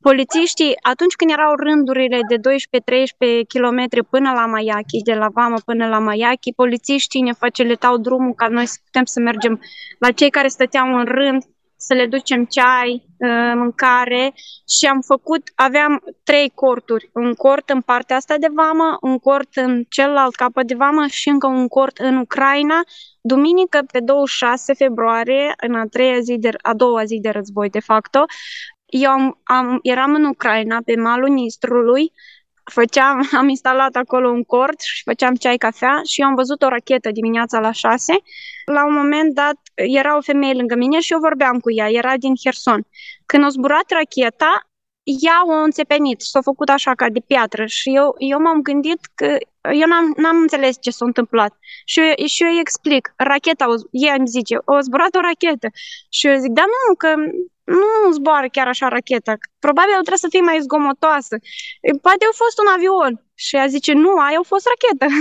Polițiștii, 0.02 0.78
atunci 0.82 1.16
când 1.16 1.32
erau 1.32 1.56
rândurile 1.56 2.20
de 2.28 2.38
12-13 2.38 2.40
km 3.48 4.06
până 4.10 4.32
la 4.32 4.46
Maiachi, 4.46 5.02
de 5.04 5.13
la 5.13 5.28
Vamă 5.34 5.58
până 5.66 5.88
la 5.88 6.00
Maiachi, 6.00 6.54
polițiștii 6.56 7.22
ne 7.22 7.32
facilitau 7.32 7.98
drumul 7.98 8.34
ca 8.34 8.48
noi 8.48 8.66
să 8.66 8.78
putem 8.84 9.06
să 9.06 9.20
mergem 9.20 9.60
la 10.00 10.12
cei 10.12 10.30
care 10.30 10.48
stăteau 10.48 10.98
în 10.98 11.06
rând, 11.06 11.44
să 11.78 11.94
le 11.94 12.06
ducem 12.06 12.46
ceai, 12.46 13.04
uh, 13.18 13.52
mâncare 13.56 14.34
și 14.78 14.86
am 14.86 15.02
făcut, 15.02 15.52
aveam 15.56 16.04
trei 16.24 16.52
corturi, 16.56 17.10
un 17.13 17.34
cort 17.34 17.70
în 17.70 17.82
partea 17.82 18.16
asta 18.16 18.38
de 18.38 18.48
vamă, 18.56 18.98
un 19.02 19.18
cort 19.18 19.56
în 19.56 19.84
celălalt 19.90 20.36
capăt 20.36 20.68
de 20.68 20.76
vamă 20.76 21.08
și 21.08 21.30
încă 21.30 21.48
un 21.48 21.68
cort 21.68 21.98
în 21.98 22.18
Ucraina. 22.18 22.84
Duminică, 23.22 23.84
pe 23.92 24.00
26 24.00 24.74
februarie, 24.74 25.54
în 25.58 25.76
a 25.76 25.86
treia 25.86 26.20
zi 26.20 26.38
de, 26.38 26.50
a 26.62 26.74
doua 26.74 27.04
zi 27.04 27.20
de 27.22 27.30
război, 27.30 27.70
de 27.70 27.80
facto, 27.80 28.26
eu 28.86 29.12
am, 29.12 29.40
am, 29.44 29.80
eram 29.82 30.13
în 30.13 30.24
Ucraina, 30.24 30.80
pe 30.86 30.96
malul 30.96 31.30
Nistrului, 31.30 32.12
făceam, 32.72 33.28
am 33.40 33.48
instalat 33.50 33.96
acolo 33.96 34.30
un 34.30 34.44
cort 34.44 34.82
și 34.82 35.04
făceam 35.04 35.36
ceai, 35.36 35.58
cafea 35.58 36.02
și 36.06 36.22
eu 36.22 36.28
am 36.28 36.36
văzut 36.36 36.62
o 36.62 36.68
rachetă 36.68 37.12
dimineața 37.12 37.60
la 37.60 37.72
6. 37.72 38.14
La 38.66 38.86
un 38.86 38.94
moment 38.94 39.34
dat 39.34 39.56
era 39.74 40.18
o 40.18 40.22
femeie 40.22 40.54
lângă 40.54 40.76
mine 40.76 41.00
și 41.00 41.14
eu 41.14 41.20
vorbeam 41.20 41.60
cu 41.60 41.72
ea, 41.72 41.90
era 41.90 42.18
din 42.18 42.34
Herson. 42.44 42.88
Când 43.26 43.44
a 43.44 43.50
zburat 43.50 43.90
racheta, 43.90 44.68
ea 45.04 45.42
o 45.46 45.52
înțepenit, 45.52 46.22
s-a 46.22 46.42
făcut 46.42 46.70
așa 46.70 46.96
ca 46.96 47.10
de 47.10 47.20
piatră 47.20 47.66
și 47.66 47.96
eu, 47.96 48.16
eu 48.18 48.40
m-am 48.40 48.62
gândit 48.62 49.00
că 49.16 49.38
eu 49.62 49.88
n-am, 49.88 50.14
n-am 50.18 50.38
înțeles 50.38 50.78
ce 50.82 50.90
s-a 50.90 51.06
întâmplat. 51.06 51.58
Și 51.86 52.00
eu, 52.00 52.26
și 52.26 52.44
eu 52.44 52.50
îi 52.50 52.60
explic, 52.60 53.14
racheta, 53.16 53.66
ea 53.92 54.14
îmi 54.14 54.28
zice, 54.28 54.58
o 54.66 54.80
zburat 54.80 55.16
o 55.16 55.20
rachetă. 55.20 55.68
Și 56.10 56.28
eu 56.28 56.38
zic, 56.38 56.52
da 56.52 56.64
nu, 56.66 56.96
că 56.96 57.16
nu 57.68 58.12
zboară 58.12 58.48
chiar 58.52 58.68
așa 58.68 58.88
racheta, 58.88 59.34
probabil 59.60 59.92
trebuie 59.92 60.18
să 60.18 60.28
fie 60.30 60.42
mai 60.42 60.60
zgomotoasă. 60.62 61.36
Poate 62.02 62.26
a 62.26 62.34
fost 62.44 62.60
un 62.60 62.68
avion. 62.76 63.22
Și 63.40 63.56
ea 63.56 63.68
zice, 63.68 63.94
nu, 63.94 64.18
aia 64.18 64.38
a 64.40 64.46
fost 64.46 64.68
rachetă. 64.68 65.14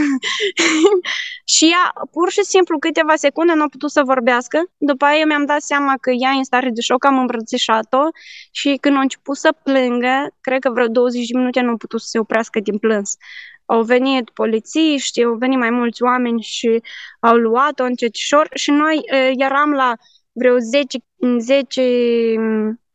și 1.55 1.65
ea, 1.65 1.93
pur 2.11 2.31
și 2.31 2.45
simplu, 2.45 2.79
câteva 2.79 3.17
secunde 3.17 3.53
nu 3.53 3.63
a 3.63 3.69
putut 3.71 3.91
să 3.91 4.03
vorbească. 4.03 4.59
După 4.77 5.05
aia 5.05 5.19
eu 5.19 5.27
mi-am 5.27 5.45
dat 5.45 5.61
seama 5.61 5.95
că 6.01 6.11
ea 6.11 6.31
e 6.35 6.37
în 6.37 6.45
stare 6.45 6.71
de 6.71 6.81
șoc, 6.81 7.05
am 7.05 7.19
îmbrățișat-o 7.19 8.03
și 8.51 8.79
când 8.81 8.97
a 8.97 9.01
început 9.01 9.37
să 9.37 9.55
plângă, 9.63 10.37
cred 10.41 10.61
că 10.61 10.71
vreo 10.71 10.87
20 10.87 11.27
de 11.27 11.39
minute 11.39 11.61
nu 11.61 11.73
a 11.73 11.77
putut 11.77 12.01
să 12.01 12.07
se 12.11 12.19
oprească 12.19 12.61
din 12.61 12.79
plâns. 12.79 13.17
Au 13.65 13.83
venit 13.83 14.31
polițiști, 14.31 15.23
au 15.23 15.35
venit 15.35 15.59
mai 15.59 15.71
mulți 15.71 16.03
oameni 16.03 16.43
și 16.43 16.83
au 17.21 17.37
luat-o 17.37 17.85
încetișor 17.85 18.49
și 18.55 18.71
noi 18.71 19.01
e, 19.05 19.33
eram 19.37 19.73
la 19.73 19.97
vreo 20.38 20.59
10, 20.59 20.99
10 21.38 21.83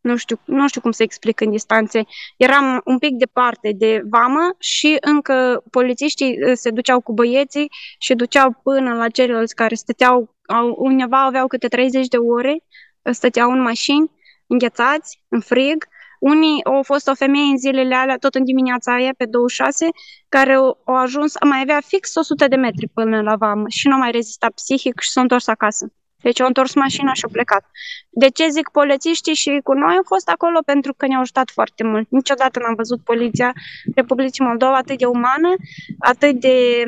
nu 0.02 0.16
știu, 0.16 0.40
nu 0.46 0.68
știu 0.68 0.82
cum 0.82 0.92
să 0.92 1.04
explic 1.04 1.40
în 1.40 1.50
distanțe. 1.50 2.04
Eram 2.38 2.82
un 2.86 2.98
pic 2.98 3.16
departe 3.16 3.72
de 3.76 4.02
vamă 4.10 4.56
și 4.60 4.98
încă 5.02 5.64
polițiștii 5.70 6.44
uh, 6.44 6.52
se 6.54 6.70
duceau 6.70 7.02
cu 7.02 7.14
băieții 7.14 7.72
și 8.00 8.14
duceau 8.14 8.60
până 8.64 8.94
la 8.94 9.10
ceilalți 9.10 9.56
care 9.56 9.76
stăteau, 9.76 10.36
undeva 10.76 11.26
aveau 11.26 11.48
câte 11.48 11.68
30 11.68 12.08
de 12.08 12.18
ore, 12.18 12.64
uh, 13.02 13.14
stăteau 13.14 13.52
în 13.52 13.62
mașini, 13.62 14.12
înghețați, 14.48 15.24
în 15.28 15.40
frig. 15.40 15.88
Unii 16.20 16.64
au 16.64 16.84
fost 16.84 17.08
o 17.08 17.16
femeie 17.16 17.52
în 17.52 17.58
zilele 17.58 17.96
alea, 17.96 18.18
tot 18.18 18.36
în 18.36 18.44
dimineața 18.44 18.94
aia, 18.94 19.12
pe 19.18 19.26
26, 19.26 19.88
care 20.30 20.54
au, 20.54 20.82
au 20.86 20.96
ajuns, 20.96 21.34
mai 21.50 21.60
avea 21.62 21.82
fix 21.86 22.16
100 22.16 22.48
de 22.48 22.56
metri 22.56 22.88
până 22.94 23.22
la 23.22 23.36
vamă 23.36 23.66
și 23.70 23.88
nu 23.88 23.98
mai 23.98 24.12
rezista 24.12 24.48
psihic 24.56 25.00
și 25.00 25.10
s-a 25.10 25.22
întors 25.22 25.48
acasă. 25.48 25.94
Deci 26.22 26.40
au 26.40 26.48
întors 26.48 26.74
mașina 26.74 27.14
și 27.14 27.24
au 27.24 27.30
plecat. 27.32 27.66
De 28.10 28.30
ce 28.30 28.48
zic 28.48 28.70
polițiștii 28.70 29.34
și 29.34 29.60
cu 29.64 29.74
noi 29.74 29.96
au 29.96 30.04
fost 30.06 30.30
acolo? 30.30 30.60
Pentru 30.66 30.94
că 30.94 31.08
ne-au 31.08 31.22
ajutat 31.22 31.50
foarte 31.50 31.84
mult. 31.84 32.10
Niciodată 32.10 32.60
n-am 32.60 32.76
văzut 32.76 33.04
poliția 33.04 33.54
Republicii 33.96 34.46
Moldova 34.46 34.76
atât 34.76 34.98
de 34.98 35.06
umană, 35.06 35.56
atât 36.00 36.40
de 36.40 36.84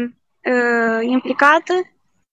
uh, 0.51 0.99
implicată, 1.01 1.73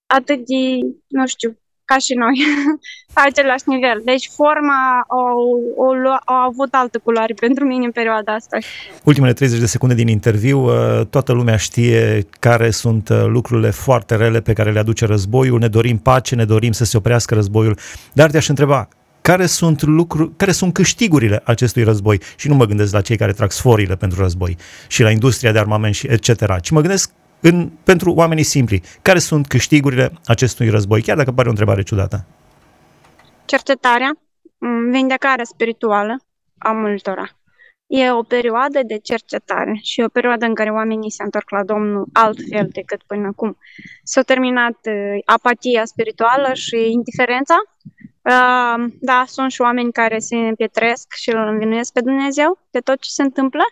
atât 0.06 0.46
de, 0.46 0.78
nu 1.08 1.26
știu, 1.26 1.58
ca 1.90 1.98
și 1.98 2.14
noi, 2.14 2.36
la 3.14 3.22
același 3.30 3.62
nivel. 3.66 3.98
Deci 4.04 4.30
forma 4.40 4.80
au, 5.08 5.38
au, 5.86 5.92
au 6.24 6.40
avut 6.50 6.70
altă 6.74 6.98
culoare 6.98 7.34
pentru 7.44 7.64
mine 7.64 7.84
în 7.84 7.90
perioada 7.90 8.32
asta. 8.32 8.58
Ultimele 9.04 9.32
30 9.32 9.58
de 9.58 9.66
secunde 9.66 9.94
din 9.94 10.08
interviu, 10.08 10.58
uh, 10.60 11.06
toată 11.10 11.32
lumea 11.32 11.56
știe 11.56 12.26
care 12.38 12.70
sunt 12.70 13.08
uh, 13.08 13.24
lucrurile 13.26 13.70
foarte 13.70 14.16
rele 14.16 14.40
pe 14.40 14.52
care 14.52 14.72
le 14.72 14.78
aduce 14.78 15.04
războiul, 15.06 15.58
ne 15.58 15.68
dorim 15.68 15.98
pace, 15.98 16.34
ne 16.34 16.44
dorim 16.44 16.72
să 16.72 16.84
se 16.84 16.96
oprească 16.96 17.34
războiul, 17.34 17.78
dar 18.12 18.30
te-aș 18.30 18.48
întreba, 18.48 18.88
care 19.20 19.46
sunt, 19.46 19.82
lucru, 19.82 20.32
care 20.36 20.52
sunt 20.52 20.72
câștigurile 20.72 21.40
acestui 21.44 21.82
război. 21.82 22.20
Și 22.36 22.48
nu 22.48 22.54
mă 22.54 22.64
gândesc 22.64 22.92
la 22.92 23.00
cei 23.00 23.16
care 23.16 23.32
trag 23.32 23.50
sforile 23.50 23.96
pentru 23.96 24.20
război 24.20 24.56
și 24.88 25.02
la 25.02 25.10
industria 25.10 25.52
de 25.52 25.58
armament 25.58 25.94
și 25.94 26.06
etc., 26.06 26.60
ci 26.60 26.70
mă 26.70 26.80
gândesc 26.80 27.10
în, 27.40 27.70
pentru 27.84 28.12
oamenii 28.12 28.44
simpli. 28.44 28.82
Care 29.02 29.18
sunt 29.18 29.46
câștigurile 29.46 30.12
acestui 30.24 30.68
război, 30.68 31.02
chiar 31.02 31.16
dacă 31.16 31.32
pare 31.32 31.48
o 31.48 31.50
întrebare 31.50 31.82
ciudată? 31.82 32.26
Cercetarea, 33.44 34.18
mm, 34.58 34.90
vindecarea 34.90 35.44
spirituală 35.44 36.16
a 36.58 36.70
multora. 36.70 37.28
E 37.86 38.10
o 38.10 38.22
perioadă 38.22 38.80
de 38.86 38.98
cercetare 38.98 39.78
și 39.82 40.00
o 40.00 40.08
perioadă 40.08 40.44
în 40.46 40.54
care 40.54 40.70
oamenii 40.70 41.10
se 41.10 41.22
întorc 41.22 41.50
la 41.50 41.64
Domnul 41.64 42.06
altfel 42.12 42.68
decât 42.72 43.02
până 43.06 43.26
acum. 43.26 43.58
S-a 44.02 44.22
terminat 44.22 44.78
uh, 44.82 45.18
apatia 45.24 45.84
spirituală 45.84 46.54
și 46.54 46.76
indiferența. 46.90 47.54
Uh, 48.22 48.92
da, 49.00 49.24
sunt 49.26 49.50
și 49.50 49.60
oameni 49.60 49.92
care 49.92 50.18
se 50.18 50.36
împietresc 50.36 51.12
și 51.12 51.30
îl 51.30 51.48
învinuiesc 51.48 51.92
pe 51.92 52.00
Dumnezeu 52.00 52.58
de 52.70 52.78
tot 52.78 53.00
ce 53.00 53.10
se 53.10 53.22
întâmplă, 53.22 53.62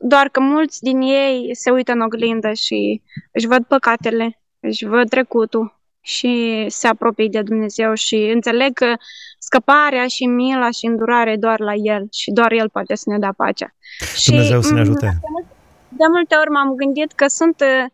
doar 0.00 0.28
că 0.28 0.40
mulți 0.40 0.82
din 0.82 1.00
ei 1.00 1.50
se 1.54 1.70
uită 1.70 1.92
în 1.92 2.00
oglindă 2.00 2.52
și 2.52 3.02
își 3.32 3.46
văd 3.46 3.64
păcatele, 3.64 4.40
își 4.60 4.84
văd 4.84 5.08
trecutul 5.08 5.80
și 6.00 6.64
se 6.68 6.86
apropie 6.88 7.28
de 7.30 7.42
Dumnezeu 7.42 7.94
și 7.94 8.30
înțeleg 8.34 8.72
că 8.72 8.94
scăparea 9.38 10.06
și 10.06 10.26
mila 10.26 10.70
și 10.70 10.86
îndurare 10.86 11.36
doar 11.36 11.60
la 11.60 11.74
El 11.74 12.06
și 12.12 12.30
doar 12.30 12.52
El 12.52 12.68
poate 12.68 12.94
să 12.94 13.10
ne 13.10 13.18
dea 13.18 13.32
pacea. 13.36 13.74
Dumnezeu 14.26 14.60
și, 14.60 14.66
să 14.66 14.74
ne 14.74 14.82
mm, 14.82 14.86
ajute! 14.86 15.20
De 15.88 16.04
multe 16.12 16.34
ori 16.34 16.50
m-am 16.50 16.74
gândit 16.74 17.12
că 17.12 17.26
sunt, 17.26 17.60
uh, 17.60 17.84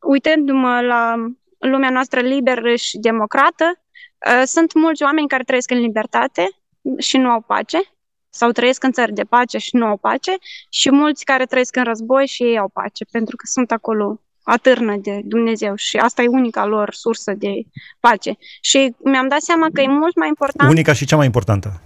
uitându-mă 0.00 0.80
la 0.80 1.14
lumea 1.58 1.90
noastră 1.90 2.20
liberă 2.20 2.74
și 2.74 2.98
democrată, 2.98 3.64
uh, 4.26 4.42
sunt 4.44 4.74
mulți 4.74 5.02
oameni 5.02 5.28
care 5.28 5.42
trăiesc 5.42 5.70
în 5.70 5.78
libertate 5.78 6.48
și 6.98 7.16
nu 7.16 7.28
au 7.28 7.40
pace 7.40 7.78
sau 8.34 8.50
trăiesc 8.50 8.84
în 8.84 8.92
țări 8.92 9.12
de 9.12 9.24
pace 9.24 9.58
și 9.58 9.76
nu 9.76 9.86
au 9.86 9.96
pace 9.96 10.36
și 10.68 10.90
mulți 10.90 11.24
care 11.24 11.44
trăiesc 11.44 11.76
în 11.76 11.84
război 11.84 12.26
și 12.26 12.42
ei 12.42 12.58
au 12.58 12.68
pace, 12.68 13.04
pentru 13.04 13.36
că 13.36 13.46
sunt 13.46 13.70
acolo 13.70 14.20
atârnă 14.42 14.96
de 14.96 15.20
Dumnezeu 15.24 15.74
și 15.74 15.96
asta 15.96 16.22
e 16.22 16.26
unica 16.26 16.64
lor 16.64 16.94
sursă 16.94 17.32
de 17.32 17.52
pace. 18.00 18.36
Și 18.60 18.94
mi-am 19.04 19.28
dat 19.28 19.40
seama 19.40 19.68
că 19.72 19.80
e 19.80 19.88
mult 19.88 20.16
mai 20.16 20.28
important... 20.28 20.70
Unica 20.70 20.92
și 20.92 21.06
cea 21.06 21.16
mai 21.16 21.26
importantă. 21.26 21.80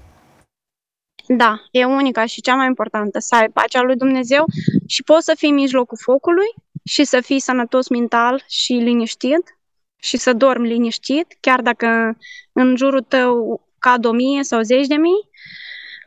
Da, 1.29 1.61
e 1.71 1.85
unica 1.85 2.27
și 2.27 2.41
cea 2.41 2.55
mai 2.55 2.67
importantă, 2.67 3.19
să 3.19 3.35
ai 3.35 3.49
pacea 3.49 3.83
lui 3.83 3.97
Dumnezeu 3.97 4.45
și 4.87 5.03
poți 5.03 5.25
să 5.25 5.35
fii 5.37 5.49
în 5.49 5.55
mijlocul 5.55 5.99
focului 6.01 6.55
și 6.85 7.05
să 7.05 7.21
fii 7.21 7.41
sănătos 7.41 7.89
mental 7.89 8.45
și 8.49 8.73
liniștit 8.73 9.59
și 9.97 10.17
să 10.17 10.33
dormi 10.33 10.69
liniștit, 10.69 11.37
chiar 11.41 11.61
dacă 11.61 12.19
în 12.53 12.77
jurul 12.77 13.03
tău 13.03 13.61
cad 13.79 14.05
o 14.05 14.13
mie 14.13 14.43
sau 14.43 14.61
zeci 14.61 14.87
de 14.87 14.95
mii, 14.95 15.29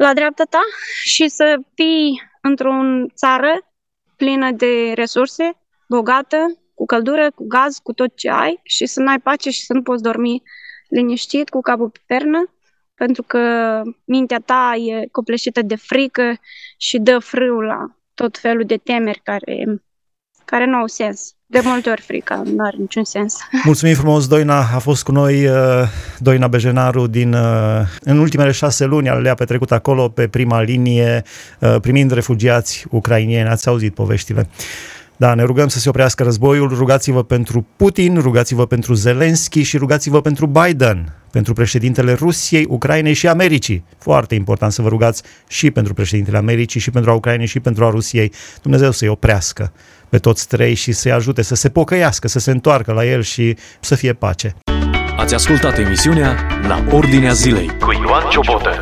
la 0.04 0.14
dreapta 0.14 0.44
ta 0.44 0.62
și 1.04 1.28
să 1.28 1.60
fii 1.74 2.22
într-o 2.42 2.72
țară 3.16 3.72
plină 4.18 4.52
de 4.52 4.92
resurse, 4.96 5.52
bogată, 5.88 6.38
cu 6.74 6.86
căldură, 6.86 7.32
cu 7.32 7.48
gaz, 7.48 7.78
cu 7.78 7.94
tot 7.94 8.16
ce 8.16 8.30
ai 8.30 8.60
și 8.64 8.86
să 8.86 9.00
n-ai 9.00 9.20
pace 9.20 9.50
și 9.50 9.66
să 9.66 9.74
nu 9.74 9.82
poți 9.82 10.04
dormi 10.04 10.44
liniștit 10.88 11.50
cu 11.50 11.62
capul 11.62 11.90
pe 11.90 12.00
pernă, 12.06 12.54
pentru 12.96 13.24
că 13.24 13.42
mintea 14.06 14.40
ta 14.40 14.74
e 14.76 15.08
copleșită 15.12 15.62
de 15.62 15.76
frică 15.76 16.40
și 16.78 17.00
dă 17.00 17.20
frâu 17.20 17.60
la 17.60 17.86
tot 18.14 18.38
felul 18.38 18.64
de 18.66 18.78
temeri 18.78 19.22
care, 19.24 19.82
care 20.50 20.66
nu 20.66 20.78
au 20.78 20.88
sens 20.88 21.34
de 21.46 21.60
multe 21.64 21.90
ori 21.90 22.02
frica, 22.02 22.42
nu 22.56 22.64
are 22.64 22.76
niciun 22.80 23.04
sens. 23.04 23.36
Mulțumim 23.64 23.96
frumos, 23.96 24.28
Doina. 24.28 24.58
A 24.58 24.80
fost 24.80 25.04
cu 25.04 25.12
noi 25.12 25.48
uh, 25.48 25.56
Doina 26.18 26.48
Bejenaru 26.48 27.08
din, 27.08 27.34
uh, 27.34 27.82
în 28.02 28.18
ultimele 28.18 28.52
șase 28.52 28.86
luni, 28.86 29.22
le-a 29.22 29.34
petrecut 29.34 29.72
acolo 29.72 30.10
pe 30.10 30.28
prima 30.28 30.62
linie, 30.62 31.24
uh, 31.60 31.76
primind 31.82 32.12
refugiați 32.12 32.86
ucrainieni. 32.90 33.50
Ați 33.50 33.68
auzit 33.68 33.94
poveștile. 33.94 34.48
Da, 35.18 35.34
ne 35.34 35.44
rugăm 35.44 35.68
să 35.68 35.80
se 35.80 35.90
oprească 35.90 36.24
războiul, 36.24 36.68
rugați-vă 36.68 37.24
pentru 37.24 37.66
Putin, 37.76 38.20
rugați-vă 38.20 38.66
pentru 38.66 38.94
Zelensky 38.94 39.62
și 39.62 39.78
rugați-vă 39.78 40.22
pentru 40.22 40.46
Biden, 40.46 41.16
pentru 41.32 41.54
președintele 41.54 42.14
Rusiei, 42.14 42.66
Ucrainei 42.70 43.14
și 43.14 43.28
Americii. 43.28 43.84
Foarte 43.98 44.36
important 44.36 44.72
să 44.72 44.82
vă 44.82 44.88
rugați 44.88 45.24
și 45.48 45.72
pentru 45.72 45.94
președintele 45.94 46.38
Americii, 46.38 46.80
și 46.80 46.92
pentru 46.92 47.12
a 47.12 47.14
Ucrainei, 47.14 47.46
și 47.46 47.60
pentru 47.60 47.86
a 47.86 47.90
Rusiei. 47.90 48.32
Dumnezeu 48.62 48.92
să-i 48.92 49.08
oprească 49.08 49.72
pe 50.10 50.18
toți 50.18 50.48
trei 50.48 50.74
și 50.74 50.92
să-i 50.92 51.12
ajute 51.12 51.42
să 51.42 51.56
se 51.56 51.70
pocăiască, 51.70 52.28
să 52.28 52.40
se 52.40 52.52
întoarcă 52.52 52.92
la 52.92 53.06
el 53.06 53.22
și 53.22 53.58
să 53.80 53.96
fie 53.96 54.14
pace. 54.14 54.56
Ați 55.18 55.34
ascultat 55.34 55.78
emisiunea 55.78 56.36
La 56.68 56.84
Ordinea 56.92 57.34
Zilei 57.34 57.68
cu 57.80 57.92
Ioan 57.92 58.30
Ciobotă. 58.30 58.80